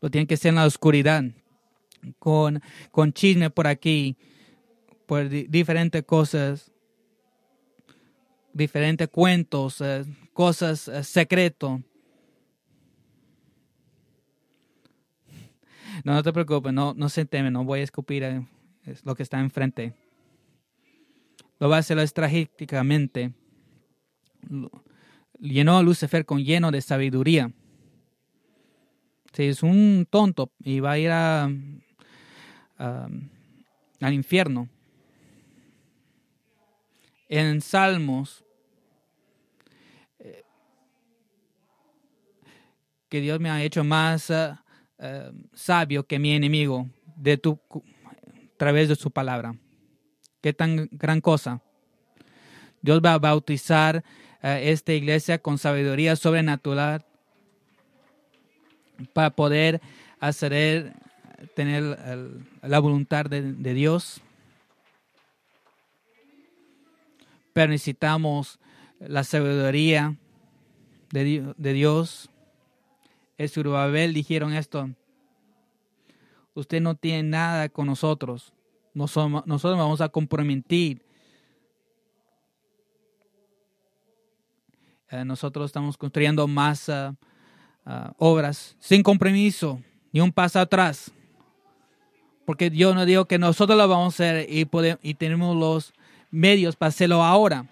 Lo 0.00 0.11
tiene 0.11 0.26
que 0.26 0.35
hacer 0.35 0.50
en 0.50 0.56
la 0.56 0.66
oscuridad, 0.66 1.24
con, 2.18 2.62
con 2.90 3.12
chisme 3.12 3.50
por 3.50 3.66
aquí, 3.66 4.16
por 5.06 5.28
di 5.28 5.44
diferentes 5.44 6.02
cosas, 6.04 6.70
diferentes 8.52 9.09
cuentos, 9.09 9.80
eh, 9.80 10.04
cosas 10.32 10.88
eh, 10.88 11.02
secretos. 11.02 11.80
No, 16.04 16.12
no 16.12 16.22
te 16.22 16.32
preocupes, 16.32 16.72
no, 16.72 16.94
no 16.94 17.09
se 17.09 17.24
teme, 17.24 17.50
no 17.50 17.64
voy 17.64 17.80
a 17.80 17.85
escupir 17.85 18.22
eh, 18.22 18.44
lo 19.04 19.14
que 19.14 19.22
está 19.22 19.40
enfrente 19.40 19.94
lo 21.59 21.68
va 21.68 21.76
a 21.76 21.80
hacer 21.80 21.98
estratégicamente. 21.98 23.32
Llenó 25.38 25.78
a 25.78 25.82
Lucifer 25.82 26.24
con 26.24 26.44
lleno 26.44 26.70
de 26.70 26.80
sabiduría. 26.80 27.52
Si 29.37 29.44
es 29.44 29.62
un 29.62 30.09
tonto 30.09 30.51
y 30.61 30.81
va 30.81 30.92
a 30.92 30.99
ir 30.99 31.11
a, 31.11 31.51
al 32.79 34.14
infierno. 34.14 34.70
En 37.29 37.61
Salmos, 37.61 38.46
eh, 40.20 40.42
que 43.11 43.20
Dios 43.20 43.38
me 43.38 43.51
ha 43.51 43.62
hecho 43.62 43.85
más 43.85 44.31
uh, 44.31 44.57
uh, 45.01 45.49
sabio 45.53 46.07
que 46.07 46.18
mi 46.18 46.33
enemigo 46.33 46.88
de 47.14 47.37
tu, 47.37 47.61
a 47.75 48.57
través 48.57 48.88
de 48.88 48.96
su 48.96 49.11
palabra. 49.11 49.55
Qué 50.40 50.55
tan 50.55 50.88
gran 50.92 51.20
cosa. 51.20 51.61
Dios 52.81 53.03
va 53.05 53.12
a 53.12 53.18
bautizar 53.18 54.03
esta 54.40 54.94
iglesia 54.94 55.38
con 55.42 55.59
sabiduría 55.59 56.16
sobrenatural 56.16 57.05
para 59.12 59.30
poder 59.30 59.80
hacer 60.20 60.94
tener 61.54 61.98
el, 62.06 62.46
la 62.62 62.78
voluntad 62.78 63.26
de, 63.26 63.74
Dios. 63.74 64.20
Pero 67.52 67.70
necesitamos 67.70 68.59
la 69.00 69.24
sabiduría 69.24 70.16
de, 71.11 71.54
Dios. 71.56 72.30
El 73.38 73.48
Surubabel 73.48 74.14
dijeron 74.14 74.52
esto. 74.52 74.90
Usted 76.54 76.80
no 76.80 76.94
tiene 76.94 77.22
nada 77.22 77.68
con 77.68 77.87
nosotros 77.87 78.52
nosotros, 78.96 79.46
nosotros 79.46 79.78
vamos 79.78 80.00
a 80.00 80.09
comprometer. 80.09 81.02
Eh, 85.11 85.24
nosotros 85.24 85.66
estamos 85.66 85.98
construyendo 85.98 86.48
más 86.48 86.90
uh, 87.87 88.12
obras 88.18 88.77
sin 88.81 89.03
compromiso, 89.03 89.81
ni 90.12 90.20
un 90.20 90.33
paso 90.33 90.61
atrás. 90.61 91.11
Porque 92.44 92.70
yo 92.70 92.94
no 92.94 93.07
digo 93.07 93.25
que 93.25 93.38
nosotros 93.38 93.77
lo 93.77 93.88
vamos 93.88 94.14
a 94.14 94.14
hacer 94.14 94.46
y, 94.49 94.64
podemos, 94.64 95.01
y 95.03 95.14
tenemos 95.14 95.57
los 95.57 95.92
medios 96.31 96.77
para 96.77 96.88
hacerlo 96.88 97.22
ahora. 97.22 97.66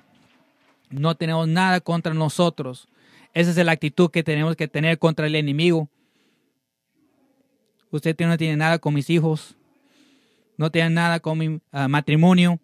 No 0.91 1.15
tenemos 1.15 1.47
nada 1.47 1.81
contra 1.81 2.15
nosotros. 2.15 2.89
Esa 3.33 3.51
es 3.51 3.57
la 3.57 3.73
actitud 3.73 4.11
que 4.11 4.23
tenemos 4.23 4.57
que 4.57 4.69
tener 4.69 4.99
contra 4.99 5.27
el 5.27 5.35
enemigo. 5.35 5.89
Usted 7.91 8.17
no 8.21 8.37
tiene 8.37 8.57
nada 8.57 8.79
con 8.79 8.95
mis 8.95 9.11
hijos 9.11 9.57
no 10.57 10.71
tiene 10.71 10.91
nada 10.91 11.21
con 11.21 11.39
mi 11.39 11.49
uh, 11.49 11.61
matrimonio, 11.89 12.61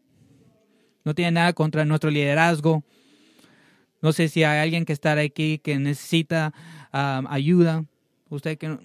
no 1.04 1.14
tiene 1.14 1.32
nada 1.32 1.52
contra 1.52 1.84
nuestro 1.84 2.10
liderazgo. 2.10 2.84
No 4.02 4.12
sé 4.12 4.28
si 4.28 4.44
hay 4.44 4.60
alguien 4.60 4.84
que 4.84 4.92
está 4.92 5.12
aquí 5.12 5.58
que 5.58 5.78
necesita 5.78 6.54
ayuda. 6.92 7.84
Usted 8.28 8.58
que 8.58 8.78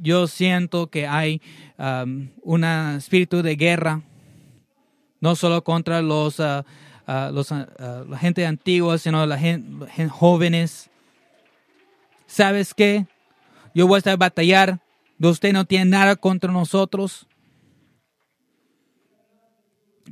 yo 0.00 0.26
siento 0.26 0.88
que 0.88 1.06
hay 1.06 1.40
un 2.42 2.64
espíritu 2.64 3.42
de 3.42 3.56
guerra, 3.56 4.02
no 5.20 5.34
solo 5.34 5.64
contra 5.64 6.02
los, 6.02 6.38
uh, 6.38 6.62
los 7.32 7.50
la 7.50 8.18
gente 8.18 8.46
antigua, 8.46 8.98
sino 8.98 9.26
la 9.26 9.38
gente, 9.38 10.08
jóvenes. 10.08 10.90
¿Sabes 12.26 12.74
qué? 12.74 13.06
Yo 13.74 13.86
voy 13.86 13.96
a 13.96 13.98
estar 13.98 14.16
batallar 14.16 14.80
Usted 15.20 15.52
no 15.52 15.64
tiene 15.64 15.86
nada 15.86 16.14
contra 16.16 16.52
nosotros. 16.52 17.26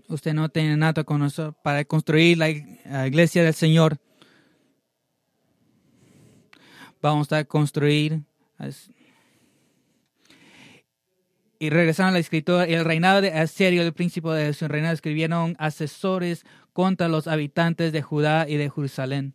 Usted 0.08 0.34
no 0.34 0.48
tiene 0.48 0.76
nada 0.76 1.04
con 1.04 1.20
nosotros 1.20 1.54
para 1.62 1.84
construir 1.84 2.38
la 2.38 2.50
iglesia 2.50 3.44
del 3.44 3.54
Señor. 3.54 3.98
Vamos 7.00 7.32
a 7.32 7.44
construir. 7.44 8.22
Y 11.58 11.70
regresaron 11.70 12.10
a 12.10 12.12
la 12.12 12.18
escritura, 12.18 12.64
el 12.64 12.84
reinado 12.84 13.20
de 13.20 13.32
Asirio, 13.32 13.82
el 13.82 13.92
príncipe 13.92 14.28
de 14.30 14.52
su 14.52 14.68
reinado, 14.68 14.94
escribieron 14.94 15.56
asesores 15.58 16.44
contra 16.72 17.08
los 17.08 17.26
habitantes 17.26 17.92
de 17.92 18.02
Judá 18.02 18.46
y 18.48 18.56
de 18.56 18.70
Jerusalén. 18.70 19.34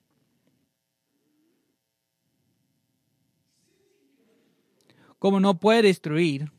Como 5.18 5.40
no 5.40 5.60
puede 5.60 5.84
destruir, 5.84 6.52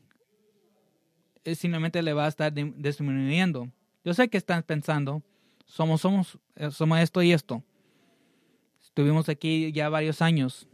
simplemente 1.55 2.01
le 2.01 2.13
va 2.13 2.25
a 2.25 2.29
estar 2.29 2.53
disminuyendo. 2.53 3.69
Yo 4.05 4.13
sé 4.13 4.29
que 4.29 4.37
están 4.37 4.63
pensando, 4.63 5.21
somos, 5.65 6.01
somos, 6.01 6.37
eh, 6.55 6.71
somos 6.71 6.99
esto 6.99 7.21
y 7.21 7.33
esto. 7.33 7.63
Estuvimos 8.81 9.27
aquí 9.29 9.71
ya 9.71 9.89
varios 9.89 10.21
años. 10.21 10.67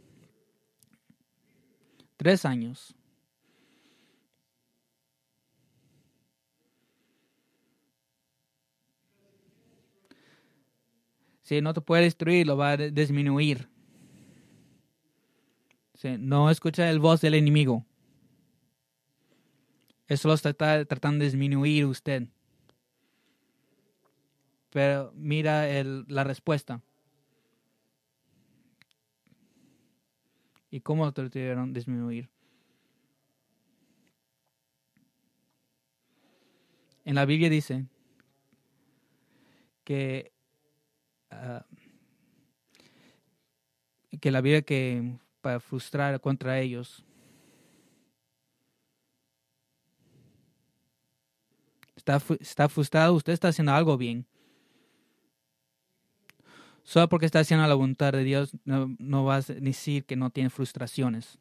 Tres 2.20 2.44
años. 2.44 2.94
Si 11.40 11.62
no 11.62 11.72
te 11.72 11.80
puede 11.80 12.02
destruir, 12.02 12.46
lo 12.46 12.58
va 12.58 12.72
a 12.72 12.76
disminuir. 12.76 13.70
no 16.18 16.50
escucha 16.50 16.90
el 16.90 16.98
voz 16.98 17.22
del 17.22 17.32
enemigo. 17.32 17.86
Eso 20.06 20.28
lo 20.28 20.34
está 20.34 20.52
tratando 20.52 21.20
de 21.20 21.30
disminuir 21.30 21.86
usted. 21.86 22.28
Pero 24.68 25.10
mira 25.14 25.66
la 25.82 26.24
respuesta. 26.24 26.82
¿Y 30.70 30.80
cómo 30.80 31.04
lo 31.04 31.12
trataron 31.12 31.72
de 31.72 31.80
disminuir? 31.80 32.28
En 37.04 37.14
la 37.14 37.24
Biblia 37.24 37.50
dice 37.50 37.86
que, 39.84 40.32
ah, 41.30 41.64
que 44.20 44.30
la 44.30 44.40
Biblia 44.40 44.62
que 44.62 45.18
para 45.40 45.58
frustrar 45.58 46.20
contra 46.20 46.60
ellos 46.60 47.04
está, 52.40 52.68
frustrado, 52.68 53.14
usted 53.14 53.32
está 53.32 53.48
haciendo 53.48 53.72
algo 53.72 53.96
bien. 53.96 54.26
Solo 56.90 57.08
porque 57.08 57.24
está 57.24 57.38
haciendo 57.38 57.64
la 57.68 57.74
voluntad 57.74 58.12
de 58.12 58.24
Dios, 58.24 58.50
no, 58.64 58.96
no 58.98 59.24
vas 59.24 59.48
a 59.48 59.54
decir 59.54 60.04
que 60.04 60.16
no 60.16 60.30
tiene 60.30 60.50
frustraciones. 60.50 61.38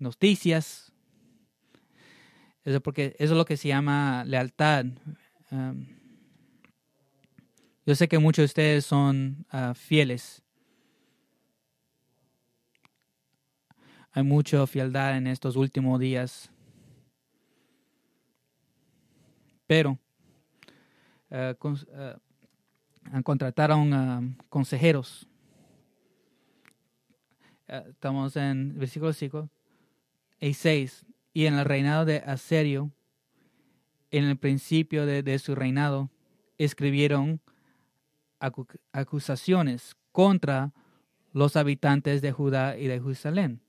Noticias. 0.00 0.92
Eso, 2.64 2.80
porque 2.80 3.14
eso 3.20 3.34
es 3.34 3.38
lo 3.38 3.44
que 3.44 3.56
se 3.56 3.68
llama 3.68 4.24
lealtad. 4.24 4.86
Um, 5.52 5.86
yo 7.86 7.94
sé 7.94 8.08
que 8.08 8.18
muchos 8.18 8.42
de 8.42 8.46
ustedes 8.46 8.84
son 8.84 9.46
uh, 9.52 9.72
fieles. 9.72 10.42
Hay 14.10 14.24
mucha 14.24 14.66
fieldad 14.66 15.16
en 15.16 15.28
estos 15.28 15.54
últimos 15.54 16.00
días. 16.00 16.50
pero 19.68 19.98
uh, 21.30 21.54
contrataron 23.24 24.36
consejeros. 24.48 25.28
estamos 27.68 28.36
en 28.36 28.78
versículo 28.78 29.12
5 29.12 29.48
y 30.40 30.54
6. 30.54 31.06
Y 31.32 31.46
en 31.46 31.54
el 31.54 31.64
reinado 31.64 32.04
de 32.04 32.18
Aserio, 32.18 32.92
en 34.10 34.24
el 34.24 34.36
principio 34.36 35.04
de, 35.04 35.38
su 35.38 35.54
reinado, 35.54 36.10
escribieron 36.58 37.40
acusaciones 38.92 39.96
contra 40.12 40.72
los 41.32 41.56
habitantes 41.56 42.22
de 42.22 42.32
Judá 42.32 42.78
y 42.78 42.86
de 42.86 42.94
Jerusalén. 42.94 43.60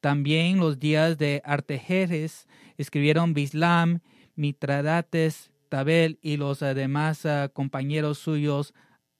También 0.00 0.58
los 0.58 0.78
días 0.78 1.18
de 1.18 1.42
Artejeres 1.44 2.48
escribieron 2.78 3.34
Bislam 3.34 4.00
Mitradates, 4.34 5.49
Tabel 5.70 6.18
y 6.20 6.36
los 6.36 6.60
demás 6.60 7.24
ah, 7.24 7.48
compañeros 7.48 8.18
suyos, 8.18 8.74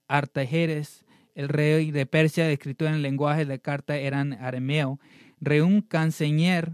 Artajeres, 0.06 1.06
el 1.34 1.48
rey 1.48 1.92
de 1.92 2.04
Persia, 2.04 2.50
escrito 2.50 2.84
en 2.86 2.94
el 2.94 3.02
lenguaje 3.02 3.46
de 3.46 3.60
carta 3.60 3.96
eran 3.96 4.34
arameo, 4.34 5.00
Reum 5.40 5.80
Canseñer, 5.80 6.72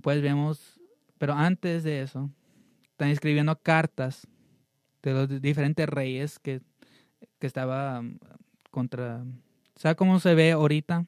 pues 0.00 0.22
vemos, 0.22 0.80
pero 1.18 1.34
antes 1.34 1.82
de 1.82 2.00
eso, 2.00 2.30
están 2.92 3.10
escribiendo 3.10 3.60
cartas 3.60 4.26
de 5.02 5.12
los 5.12 5.42
diferentes 5.42 5.86
reyes 5.86 6.38
que, 6.38 6.62
que 7.38 7.46
estaba 7.46 8.00
mm, 8.00 8.18
contra... 8.70 9.24
¿Sabe 9.76 9.96
cómo 9.96 10.20
se 10.20 10.34
ve 10.34 10.52
ahorita? 10.52 11.06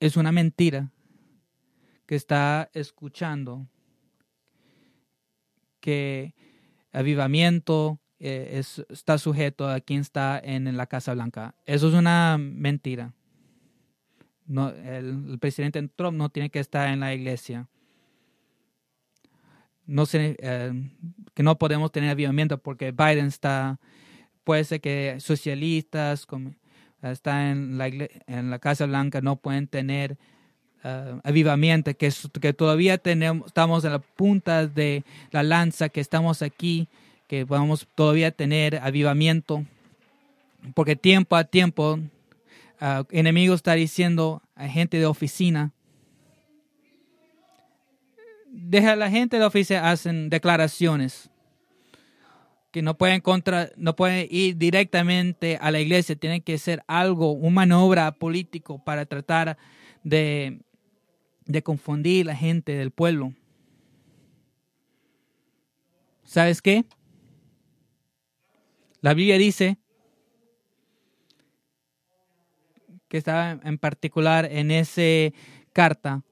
es 0.00 0.16
una 0.16 0.32
mentira 0.32 0.90
que 2.08 2.14
está 2.14 2.70
escuchando 2.72 3.68
que 5.78 6.34
avivamiento 6.90 8.00
eh, 8.18 8.62
está 8.88 9.18
sujeto 9.18 9.68
a 9.68 9.80
quien 9.80 10.00
está 10.00 10.40
en, 10.42 10.74
la 10.74 10.86
Casa 10.86 11.12
Blanca. 11.12 11.54
Eso 11.66 11.88
es 11.88 11.94
una 11.94 12.38
mentira. 12.38 13.12
No, 14.46 14.70
el, 14.70 15.38
presidente 15.38 15.86
Trump 15.88 16.16
no 16.16 16.30
tiene 16.30 16.48
que 16.48 16.60
estar 16.60 16.88
en 16.88 17.00
la 17.00 17.12
iglesia. 17.12 17.68
No 19.84 20.06
sé, 20.06 20.34
eh, 20.40 20.90
que 21.34 21.42
no 21.42 21.58
podemos 21.58 21.92
tener 21.92 22.08
avivamiento 22.08 22.56
porque 22.56 22.90
Biden 22.90 23.26
está, 23.26 23.78
puede 24.44 24.64
ser 24.64 24.80
que 24.80 25.20
socialistas, 25.20 26.24
como, 26.24 26.54
está 27.02 27.50
en 27.50 27.76
la, 27.76 27.88
en 27.88 28.48
la 28.48 28.58
Casa 28.60 28.86
Blanca 28.86 29.20
no 29.20 29.36
pueden 29.36 29.68
tener 29.68 30.16
uh, 30.84 31.20
avivamiento, 31.24 31.94
que, 31.96 32.12
que 32.40 32.52
todavía 32.52 32.98
tenemos, 32.98 33.46
estamos 33.48 33.84
en 33.84 33.92
la 33.92 33.98
punta 33.98 34.66
de 34.66 35.04
la 35.30 35.42
lanza, 35.42 35.88
que 35.88 36.00
estamos 36.00 36.42
aquí, 36.42 36.88
que 37.26 37.44
vamos 37.44 37.86
todavía 37.94 38.30
tener 38.30 38.76
avivamiento, 38.76 39.64
porque 40.74 40.96
tiempo 40.96 41.36
a 41.36 41.44
tiempo 41.44 41.98
uh, 42.80 43.04
enemigo 43.10 43.54
está 43.54 43.74
diciendo 43.74 44.42
a 44.54 44.68
gente 44.68 44.98
de 44.98 45.06
oficina, 45.06 45.72
deja 48.50 48.92
a 48.92 48.96
la 48.96 49.10
gente 49.10 49.38
de 49.38 49.44
oficina 49.44 49.90
hacen 49.90 50.30
declaraciones 50.30 51.30
que 52.70 52.82
no 52.82 52.98
pueden 52.98 53.20
contra, 53.20 53.70
no 53.76 53.96
pueden 53.96 54.26
ir 54.30 54.56
directamente 54.56 55.58
a 55.60 55.70
la 55.70 55.80
iglesia, 55.80 56.16
tienen 56.16 56.42
que 56.42 56.58
ser 56.58 56.82
algo, 56.86 57.32
un 57.32 57.54
maniobra 57.54 58.12
político 58.12 58.82
para 58.84 59.06
tratar 59.06 59.56
de, 60.04 60.60
de 61.48 61.64
confundir 61.64 62.26
la 62.26 62.36
gente 62.36 62.76
del 62.76 62.92
pueblo. 62.92 63.34
¿Sabes 66.22 66.62
qué? 66.62 66.84
La 69.00 69.14
Biblia 69.14 69.36
dice 69.38 69.78
que 73.08 73.16
estaba 73.16 73.58
en 73.64 73.78
particular 73.78 74.44
en 74.48 74.70
esa 74.70 75.34
carta, 75.72 76.22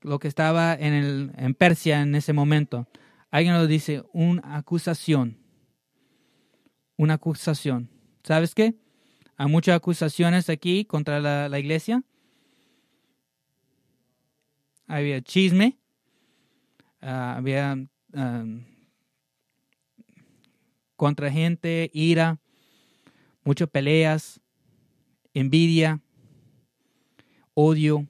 lo 0.00 0.18
que 0.18 0.28
estaba 0.28 0.72
en, 0.72 0.94
el, 0.94 1.32
en 1.36 1.52
Persia 1.52 2.00
en 2.00 2.14
ese 2.14 2.32
momento 2.32 2.86
Alguien 3.32 3.54
nos 3.54 3.66
dice 3.66 4.04
una 4.12 4.58
acusación. 4.58 5.38
Una 6.98 7.14
acusación. 7.14 7.88
¿Sabes 8.22 8.54
qué? 8.54 8.74
Hay 9.38 9.46
muchas 9.46 9.74
acusaciones 9.74 10.50
aquí 10.50 10.84
contra 10.84 11.18
la, 11.18 11.58
iglesia. 11.58 12.02
Había 14.92 15.22
chisme. 15.22 15.78
Ah, 17.00 17.36
había 17.38 17.78
contra 20.96 21.30
gente, 21.30 21.90
ira, 21.94 22.38
muchas 23.42 23.70
peleas, 23.70 24.40
envidia, 25.32 26.02
odio, 27.54 28.06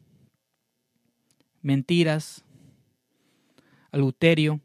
mentiras, 1.62 2.44
adulterio 3.92 4.60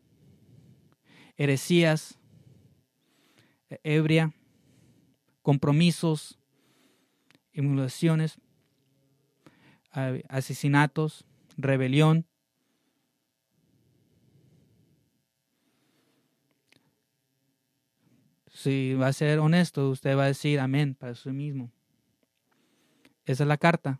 heresías, 1.38 2.18
ebria, 3.84 4.34
compromisos, 5.44 6.40
emulaciones, 7.54 8.40
asesinatos, 10.30 11.26
rebelión. 11.58 12.26
Si 18.50 18.94
va 18.96 19.08
a 19.08 19.14
ser 19.14 19.40
honesto, 19.40 19.90
usted 19.90 20.18
va 20.18 20.24
a 20.24 20.28
decir 20.28 20.60
amén 20.60 20.96
para 20.96 21.14
sí 21.16 21.30
mismo. 21.30 21.72
Esa 23.26 23.44
es 23.44 23.48
la 23.48 23.58
carta. 23.58 24.00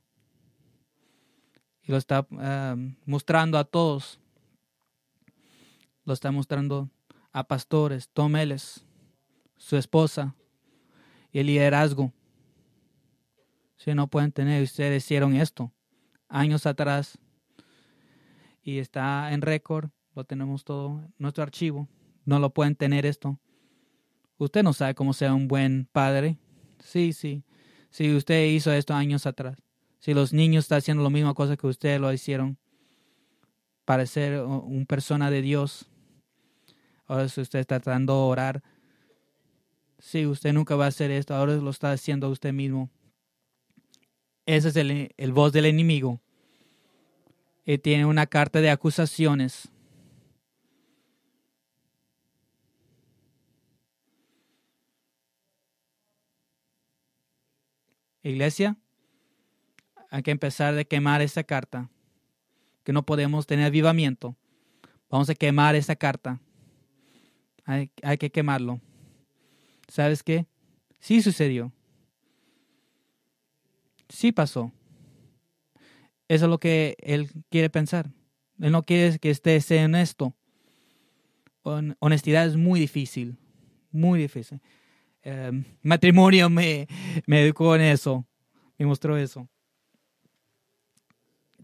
Y 1.84 1.92
lo 1.92 1.98
está 1.98 2.26
ah, 2.32 2.76
mostrando 3.06 3.58
a 3.58 3.66
todos. 3.66 4.20
Lo 6.06 6.14
está 6.14 6.32
mostrando 6.32 6.90
a 7.32 7.44
pastores, 7.44 8.10
Tomeles, 8.10 8.86
su 9.58 9.78
esposa 9.78 10.36
y 11.32 11.40
el 11.40 11.48
liderazgo. 11.48 12.14
Si 13.76 13.94
no 13.94 14.08
pueden 14.08 14.32
tener, 14.32 14.64
ustedes 14.64 15.04
hicieron 15.04 15.36
esto 15.36 15.72
años 16.30 16.66
atrás 16.66 17.18
y 18.68 18.80
está 18.80 19.32
en 19.32 19.42
récord, 19.42 19.92
lo 20.14 20.26
tenemos 20.26 20.66
todo 20.66 21.02
nuestro 21.18 21.42
archivo. 21.42 21.88
No 22.26 22.38
lo 22.38 22.54
pueden 22.54 22.76
tener 22.76 23.06
esto. 23.06 23.40
Usted 24.38 24.62
no 24.62 24.74
sabe 24.74 24.94
cómo 24.94 25.14
ser 25.14 25.32
un 25.32 25.48
buen 25.48 25.88
padre. 25.90 26.38
Sí, 26.80 27.14
sí. 27.14 27.46
Si 27.92 28.14
usted 28.14 28.48
hizo 28.48 28.74
esto 28.74 28.94
años 28.94 29.26
atrás. 29.26 29.58
Si 30.00 30.14
los 30.14 30.34
niños 30.34 30.66
están 30.66 30.80
haciendo 30.80 31.02
la 31.02 31.10
misma 31.10 31.34
cosa 31.34 31.56
que 31.56 31.66
ustedes 31.66 32.02
lo 32.02 32.12
hicieron 32.12 32.58
para 33.86 34.06
ser 34.06 34.42
una 34.42 34.84
persona 34.84 35.32
de 35.32 35.42
Dios. 35.42 35.90
Ahora 37.06 37.30
si 37.30 37.40
usted 37.40 37.60
está 37.60 37.80
tratando 37.80 38.16
de 38.16 38.20
orar. 38.20 38.64
Sí, 39.98 40.26
usted 40.26 40.52
nunca 40.52 40.76
va 40.76 40.84
a 40.84 40.90
hacer 40.90 41.10
esto. 41.10 41.34
Ahora 41.34 41.56
lo 41.56 41.70
está 41.70 41.94
haciendo 41.94 42.30
usted 42.30 42.52
mismo. 42.52 42.90
Ese 44.46 44.68
es 44.68 44.76
el, 44.76 45.14
el 45.16 45.32
voz 45.32 45.54
del 45.54 45.68
enemigo. 45.68 46.20
Y 47.68 47.78
tiene 47.78 48.08
una 48.08 48.26
carta 48.26 48.62
de 48.62 48.72
acusaciones 48.72 49.70
Iglesia, 58.28 58.76
hay 60.10 60.22
que 60.22 60.32
empezar 60.32 60.78
a 60.78 60.84
quemar 60.84 61.22
esa 61.22 61.44
carta, 61.44 61.90
que 62.84 62.92
no 62.92 63.06
podemos 63.06 63.48
tener 63.48 63.68
avivamiento. 63.68 64.36
Vamos 65.10 65.30
a 65.30 65.36
quemar 65.36 65.76
esa 65.76 65.96
carta. 65.96 66.40
Hay, 67.64 67.90
hay 68.04 68.18
que 68.18 68.30
quemarlo. 68.30 68.82
¿Sabes 69.88 70.24
qué? 70.24 70.46
Sí 71.00 71.22
sucedió. 71.22 71.72
Sí 74.10 74.32
pasó. 74.34 74.72
Eso 76.28 76.46
es 76.46 76.50
lo 76.50 76.60
que 76.60 76.98
él 77.00 77.30
quiere 77.50 77.70
pensar. 77.70 78.12
Él 78.60 78.72
no 78.72 78.84
quiere 78.84 79.20
que 79.20 79.30
esté 79.30 79.60
honesto. 79.84 80.34
Honestidad 82.00 82.48
es 82.48 82.56
muy 82.56 82.80
difícil, 82.80 83.38
muy 83.92 84.20
difícil. 84.20 84.62
Em, 85.22 85.66
matrimonio 85.82 86.50
me, 86.50 86.88
me 87.26 87.44
educó 87.44 87.76
en 87.76 87.82
eso, 87.82 88.26
me 88.78 88.86
mostró 88.86 89.18
eso. 89.18 89.50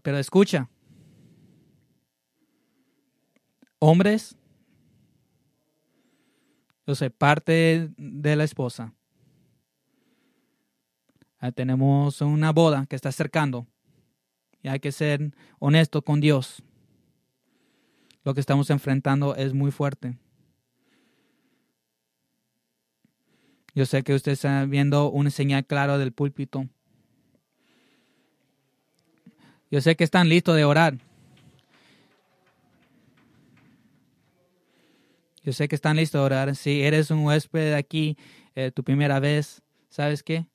Pero 0.02 0.18
escucha, 0.18 0.68
hombres, 3.78 4.36
yo 6.86 6.94
soy 6.94 7.08
parte 7.08 7.90
de 7.96 8.36
la 8.36 8.44
esposa. 8.44 8.92
tenemos 11.54 12.22
una 12.22 12.52
boda 12.52 12.86
que 12.86 12.96
está 12.96 13.10
acercando 13.10 13.66
y 14.64 14.68
hay 14.68 14.80
que 14.80 14.92
ser 14.92 15.30
honesto 15.58 16.02
con 16.02 16.20
Dios. 16.20 16.62
Lo 18.24 18.32
que 18.32 18.40
estamos 18.40 18.70
enfrentando 18.70 19.36
es 19.36 19.52
muy 19.52 19.70
fuerte. 19.70 20.16
Yo 23.74 23.84
sé 23.84 24.02
que 24.02 24.14
usted 24.14 24.32
está 24.32 24.64
viendo 24.64 25.10
una 25.10 25.28
señal 25.28 25.66
clara 25.66 25.98
del 25.98 26.12
púlpito. 26.12 26.66
Yo 29.70 29.82
sé 29.82 29.96
que 29.96 30.04
están 30.04 30.30
listos 30.30 30.56
de 30.56 30.64
orar. 30.64 30.96
Yo 35.42 35.52
sé 35.52 35.68
que 35.68 35.74
están 35.74 35.96
listos 35.96 36.20
de 36.20 36.24
orar. 36.24 36.56
Si 36.56 36.80
eres 36.80 37.10
un 37.10 37.26
huésped 37.26 37.74
aquí, 37.74 38.16
eh, 38.54 38.70
tu 38.70 38.82
primera 38.82 39.20
vez, 39.20 39.60
¿sabes 39.90 40.22
qué? 40.22 40.46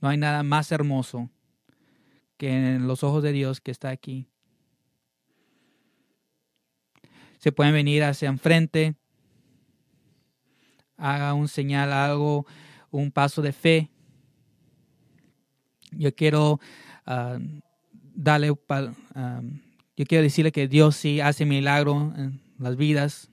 No 0.00 0.08
hay 0.08 0.18
nada 0.18 0.44
más 0.44 0.70
hermoso 0.70 1.28
que 2.42 2.48
en 2.48 2.88
los 2.88 3.04
ojos 3.04 3.22
de 3.22 3.30
Dios 3.30 3.60
que 3.60 3.70
está 3.70 3.90
aquí. 3.90 4.26
Se 7.38 7.52
pueden 7.52 7.72
venir 7.72 8.02
hacia 8.02 8.28
enfrente 8.28 8.96
haga 10.96 11.34
un 11.34 11.46
señal, 11.46 11.92
algo, 11.92 12.44
un 12.90 13.12
paso 13.12 13.42
de 13.42 13.52
fe. 13.52 13.90
Yo 15.92 16.12
quiero 16.16 16.58
ah, 17.06 17.38
darle, 18.12 18.52
ah, 18.68 19.40
yo 19.96 20.04
quiero 20.04 20.24
decirle 20.24 20.50
que 20.50 20.66
Dios 20.66 20.96
sí 20.96 21.20
hace 21.20 21.46
milagro 21.46 22.12
en 22.16 22.40
las 22.58 22.74
vidas. 22.74 23.30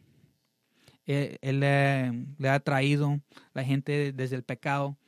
Él, 1.07 1.59
le, 1.61 2.47
ha 2.47 2.59
traído 2.59 3.19
la 3.55 3.63
gente 3.63 4.13
desde 4.13 4.35
el 4.35 4.43
pecado. 4.43 4.98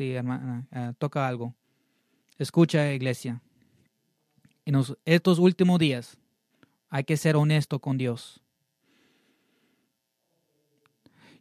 Sí, 0.00 0.14
hermana, 0.14 0.66
ah, 0.72 0.94
toca 0.96 1.28
algo. 1.28 1.54
Escucha, 2.38 2.90
iglesia. 2.94 3.42
En 4.64 4.82
estos 5.04 5.38
últimos 5.38 5.78
días 5.78 6.16
hay 6.88 7.04
que 7.04 7.18
ser 7.18 7.36
honesto 7.36 7.78
con 7.80 7.98
Dios. 7.98 8.42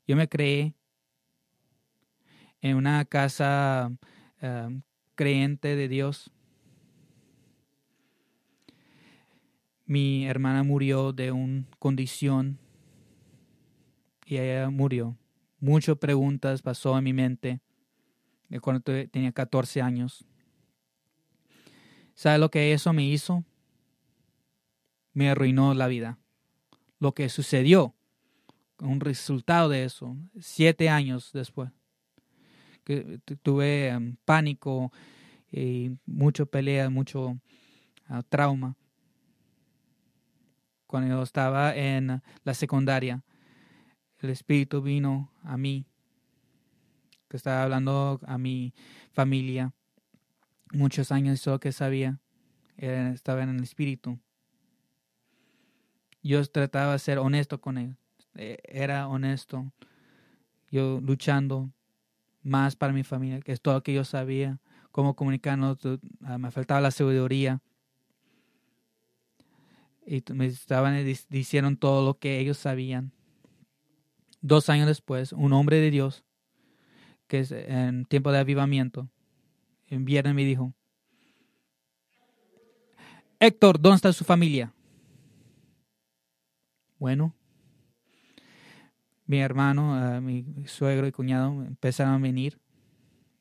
Yo 0.05 0.17
me 0.17 0.27
creé 0.27 0.73
en 2.59 2.75
una 2.75 3.05
casa 3.05 3.93
um, 4.41 4.81
creyente 5.15 5.77
de 5.77 5.87
Dios. 5.87 6.29
Mi 9.85 10.25
hermana 10.25 10.63
murió 10.63 11.13
de 11.13 11.31
una 11.31 11.63
condición 11.79 12.59
y 14.25 14.35
ella 14.35 14.69
murió. 14.69 15.15
Muchas 15.61 15.97
preguntas 15.97 16.61
pasó 16.61 16.97
en 16.97 17.05
mi 17.05 17.13
mente 17.13 17.61
de 18.49 18.59
cuando 18.59 18.81
tenía 18.81 19.31
14 19.31 19.81
años. 19.81 20.25
¿Sabe 22.13 22.37
lo 22.39 22.51
que 22.51 22.73
eso 22.73 22.91
me 22.91 23.05
hizo? 23.05 23.45
Me 25.13 25.29
arruinó 25.29 25.73
la 25.73 25.87
vida. 25.87 26.17
Lo 26.99 27.13
que 27.13 27.29
sucedió 27.29 27.95
un 28.81 28.99
resultado 28.99 29.69
de 29.69 29.83
eso, 29.83 30.15
siete 30.39 30.89
años 30.89 31.31
después. 31.33 31.71
Que 32.83 33.19
tuve 33.43 33.89
em, 33.89 34.17
pánico 34.25 34.91
y 35.51 35.91
mucho 36.05 36.45
pelea, 36.45 36.89
mucho 36.89 37.39
ah, 38.07 38.23
trauma. 38.27 38.75
Cuando 40.87 41.15
yo 41.15 41.23
estaba 41.23 41.75
en 41.75 42.21
la 42.43 42.53
secundaria, 42.53 43.23
el 44.19 44.31
Espíritu 44.31 44.81
vino 44.81 45.31
a 45.43 45.55
mí, 45.55 45.85
que 47.29 47.37
estaba 47.37 47.63
hablando 47.63 48.19
a 48.25 48.37
mi 48.37 48.73
familia. 49.11 49.73
Muchos 50.73 51.11
años 51.11 51.43
yo 51.43 51.59
que 51.59 51.71
sabía, 51.71 52.19
estaba 52.77 53.43
en 53.43 53.49
el 53.49 53.63
Espíritu. 53.63 54.19
Yo 56.21 56.43
trataba 56.45 56.93
de 56.93 56.99
ser 56.99 57.19
honesto 57.19 57.61
con 57.61 57.77
él 57.77 57.95
eh, 58.35 58.57
era 58.63 59.07
honesto, 59.07 59.71
yo 60.71 61.01
luchando 61.01 61.71
más 62.41 62.75
para 62.75 62.93
mi 62.93 63.03
familia, 63.03 63.41
que 63.41 63.51
es 63.51 63.61
todo 63.61 63.73
lo 63.73 63.83
que 63.83 63.93
yo 63.93 64.05
sabía, 64.05 64.59
cómo 64.91 65.15
comunicarnos, 65.15 65.77
ah, 66.23 66.37
me 66.37 66.51
faltaba 66.51 66.79
la 66.79 66.91
sabiduría. 66.91 67.61
Y 70.05 70.23
me 70.33 70.45
estaban 70.45 71.03
diciendo 71.29 71.75
todo 71.77 72.05
lo 72.05 72.17
que 72.17 72.39
ellos 72.39 72.57
sabían. 72.57 73.11
Dos 74.41 74.69
años 74.69 74.87
después, 74.87 75.33
un 75.33 75.53
hombre 75.53 75.81
de 75.81 75.91
Dios, 75.91 76.23
que 77.29 77.39
es 77.39 77.51
en 77.51 78.03
tiempo 78.05 78.31
de 78.33 78.39
avivamiento, 78.39 79.07
en 79.87 80.03
viernes 80.03 80.33
me 80.33 80.43
dijo, 80.43 80.73
Héctor, 83.39 83.79
¿dónde 83.79 83.95
está 83.95 84.11
su 84.11 84.25
familia? 84.25 84.73
Bueno, 86.97 87.33
mi 89.25 89.39
hermano, 89.39 90.19
mi 90.19 90.43
suegro 90.65 91.07
y 91.07 91.11
cuñado 91.13 91.63
empezaron 91.63 92.15
a 92.15 92.17
venir. 92.17 92.59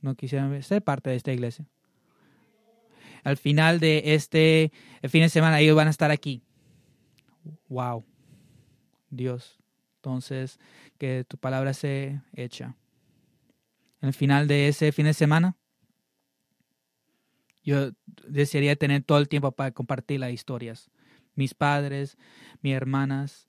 No 0.00 0.14
quisieron 0.14 0.62
ser 0.62 0.84
parte 0.84 1.10
de 1.10 1.16
esta 1.16 1.32
iglesia. 1.32 1.66
Al 3.24 3.36
final 3.36 3.80
de 3.80 4.14
este 4.14 4.70
fin 5.08 5.22
de 5.22 5.28
semana 5.28 5.58
ellos 5.58 5.74
van 5.74 5.88
a 5.88 5.90
estar 5.90 6.10
aquí. 6.12 6.42
Wow. 7.68 8.04
Dios. 9.10 9.58
Entonces, 9.96 10.60
que 10.98 11.24
tu 11.26 11.38
palabra 11.38 11.72
se 11.72 12.20
echa. 12.34 12.76
Al 14.00 14.12
final 14.12 14.46
de 14.46 14.68
ese 14.68 14.92
fin 14.92 15.06
de 15.06 15.14
semana, 15.14 15.56
yo 17.62 17.90
desearía 18.26 18.76
tener 18.76 19.02
todo 19.02 19.18
el 19.18 19.28
tiempo 19.28 19.52
para 19.52 19.72
compartir 19.72 20.20
las 20.20 20.32
historias. 20.32 20.90
mis 21.34 21.54
padres, 21.54 22.18
mis 22.62 22.74
hermanas, 22.74 23.48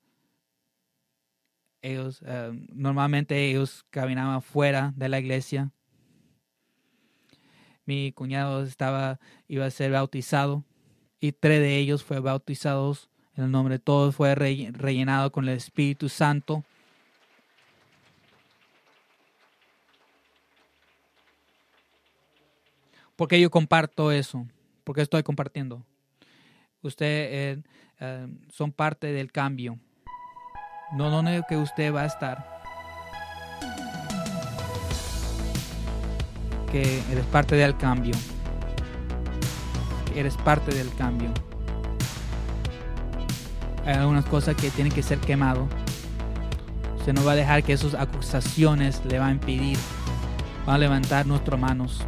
ellos, 1.82 2.22
eh, 2.26 2.52
normalmente 2.74 3.50
ellos 3.50 3.86
caminaban 3.90 4.42
fuera 4.42 4.94
de 4.96 5.10
la 5.10 5.20
iglesia. 5.20 5.72
Mi 7.86 8.12
cuñado 8.12 8.64
estaba, 8.64 9.20
iba 9.48 9.66
a 9.66 9.72
ser 9.72 9.92
bautizado 9.92 10.66
y 11.20 11.32
tres 11.32 11.62
de 11.62 11.78
ellos 11.78 12.04
fueron 12.04 12.26
bautizados 12.26 13.10
en 13.36 13.46
el 13.46 13.52
nombre 13.52 13.76
de 13.76 13.80
todos, 13.80 14.16
fue 14.16 14.36
rellenado 14.36 15.32
con 15.32 15.48
el 15.48 15.56
Espíritu 15.56 16.10
Santo. 16.10 16.64
Porque 23.20 23.38
yo 23.42 23.52
comparto 23.52 24.14
eso? 24.14 24.48
porque 24.86 25.02
estoy 25.02 25.24
compartiendo? 25.24 25.86
Ustedes 26.82 27.58
eh, 27.60 27.64
eh, 28.00 28.28
son 28.48 28.72
parte 28.72 29.12
del 29.12 29.30
cambio. 29.30 29.78
No, 30.94 31.22
no 31.22 31.30
es 31.30 31.44
que 31.48 31.58
usted 31.58 31.94
va 31.94 32.04
a 32.04 32.06
estar. 32.06 32.62
Que 36.72 37.04
eres 37.12 37.26
parte 37.26 37.56
del 37.56 37.76
cambio. 37.76 38.16
eres 40.16 40.38
parte 40.38 40.74
del 40.74 40.92
cambio. 40.96 41.30
Hay 43.86 43.96
algunas 43.96 44.26
cosas 44.26 44.56
que 44.56 44.72
tienen 44.72 44.94
que 44.94 45.04
ser 45.04 45.20
quemado. 45.20 45.68
Usted 46.98 47.12
no 47.12 47.26
va 47.26 47.34
a 47.34 47.36
dejar 47.36 47.64
que 47.64 47.74
esas 47.74 47.96
acusaciones 47.96 49.04
le 49.04 49.20
van 49.20 49.30
a 49.30 49.32
impedir. 49.34 49.78
Va 50.68 50.76
a 50.76 50.78
levantar 50.78 51.28
nuestras 51.28 51.60
manos. 51.60 52.08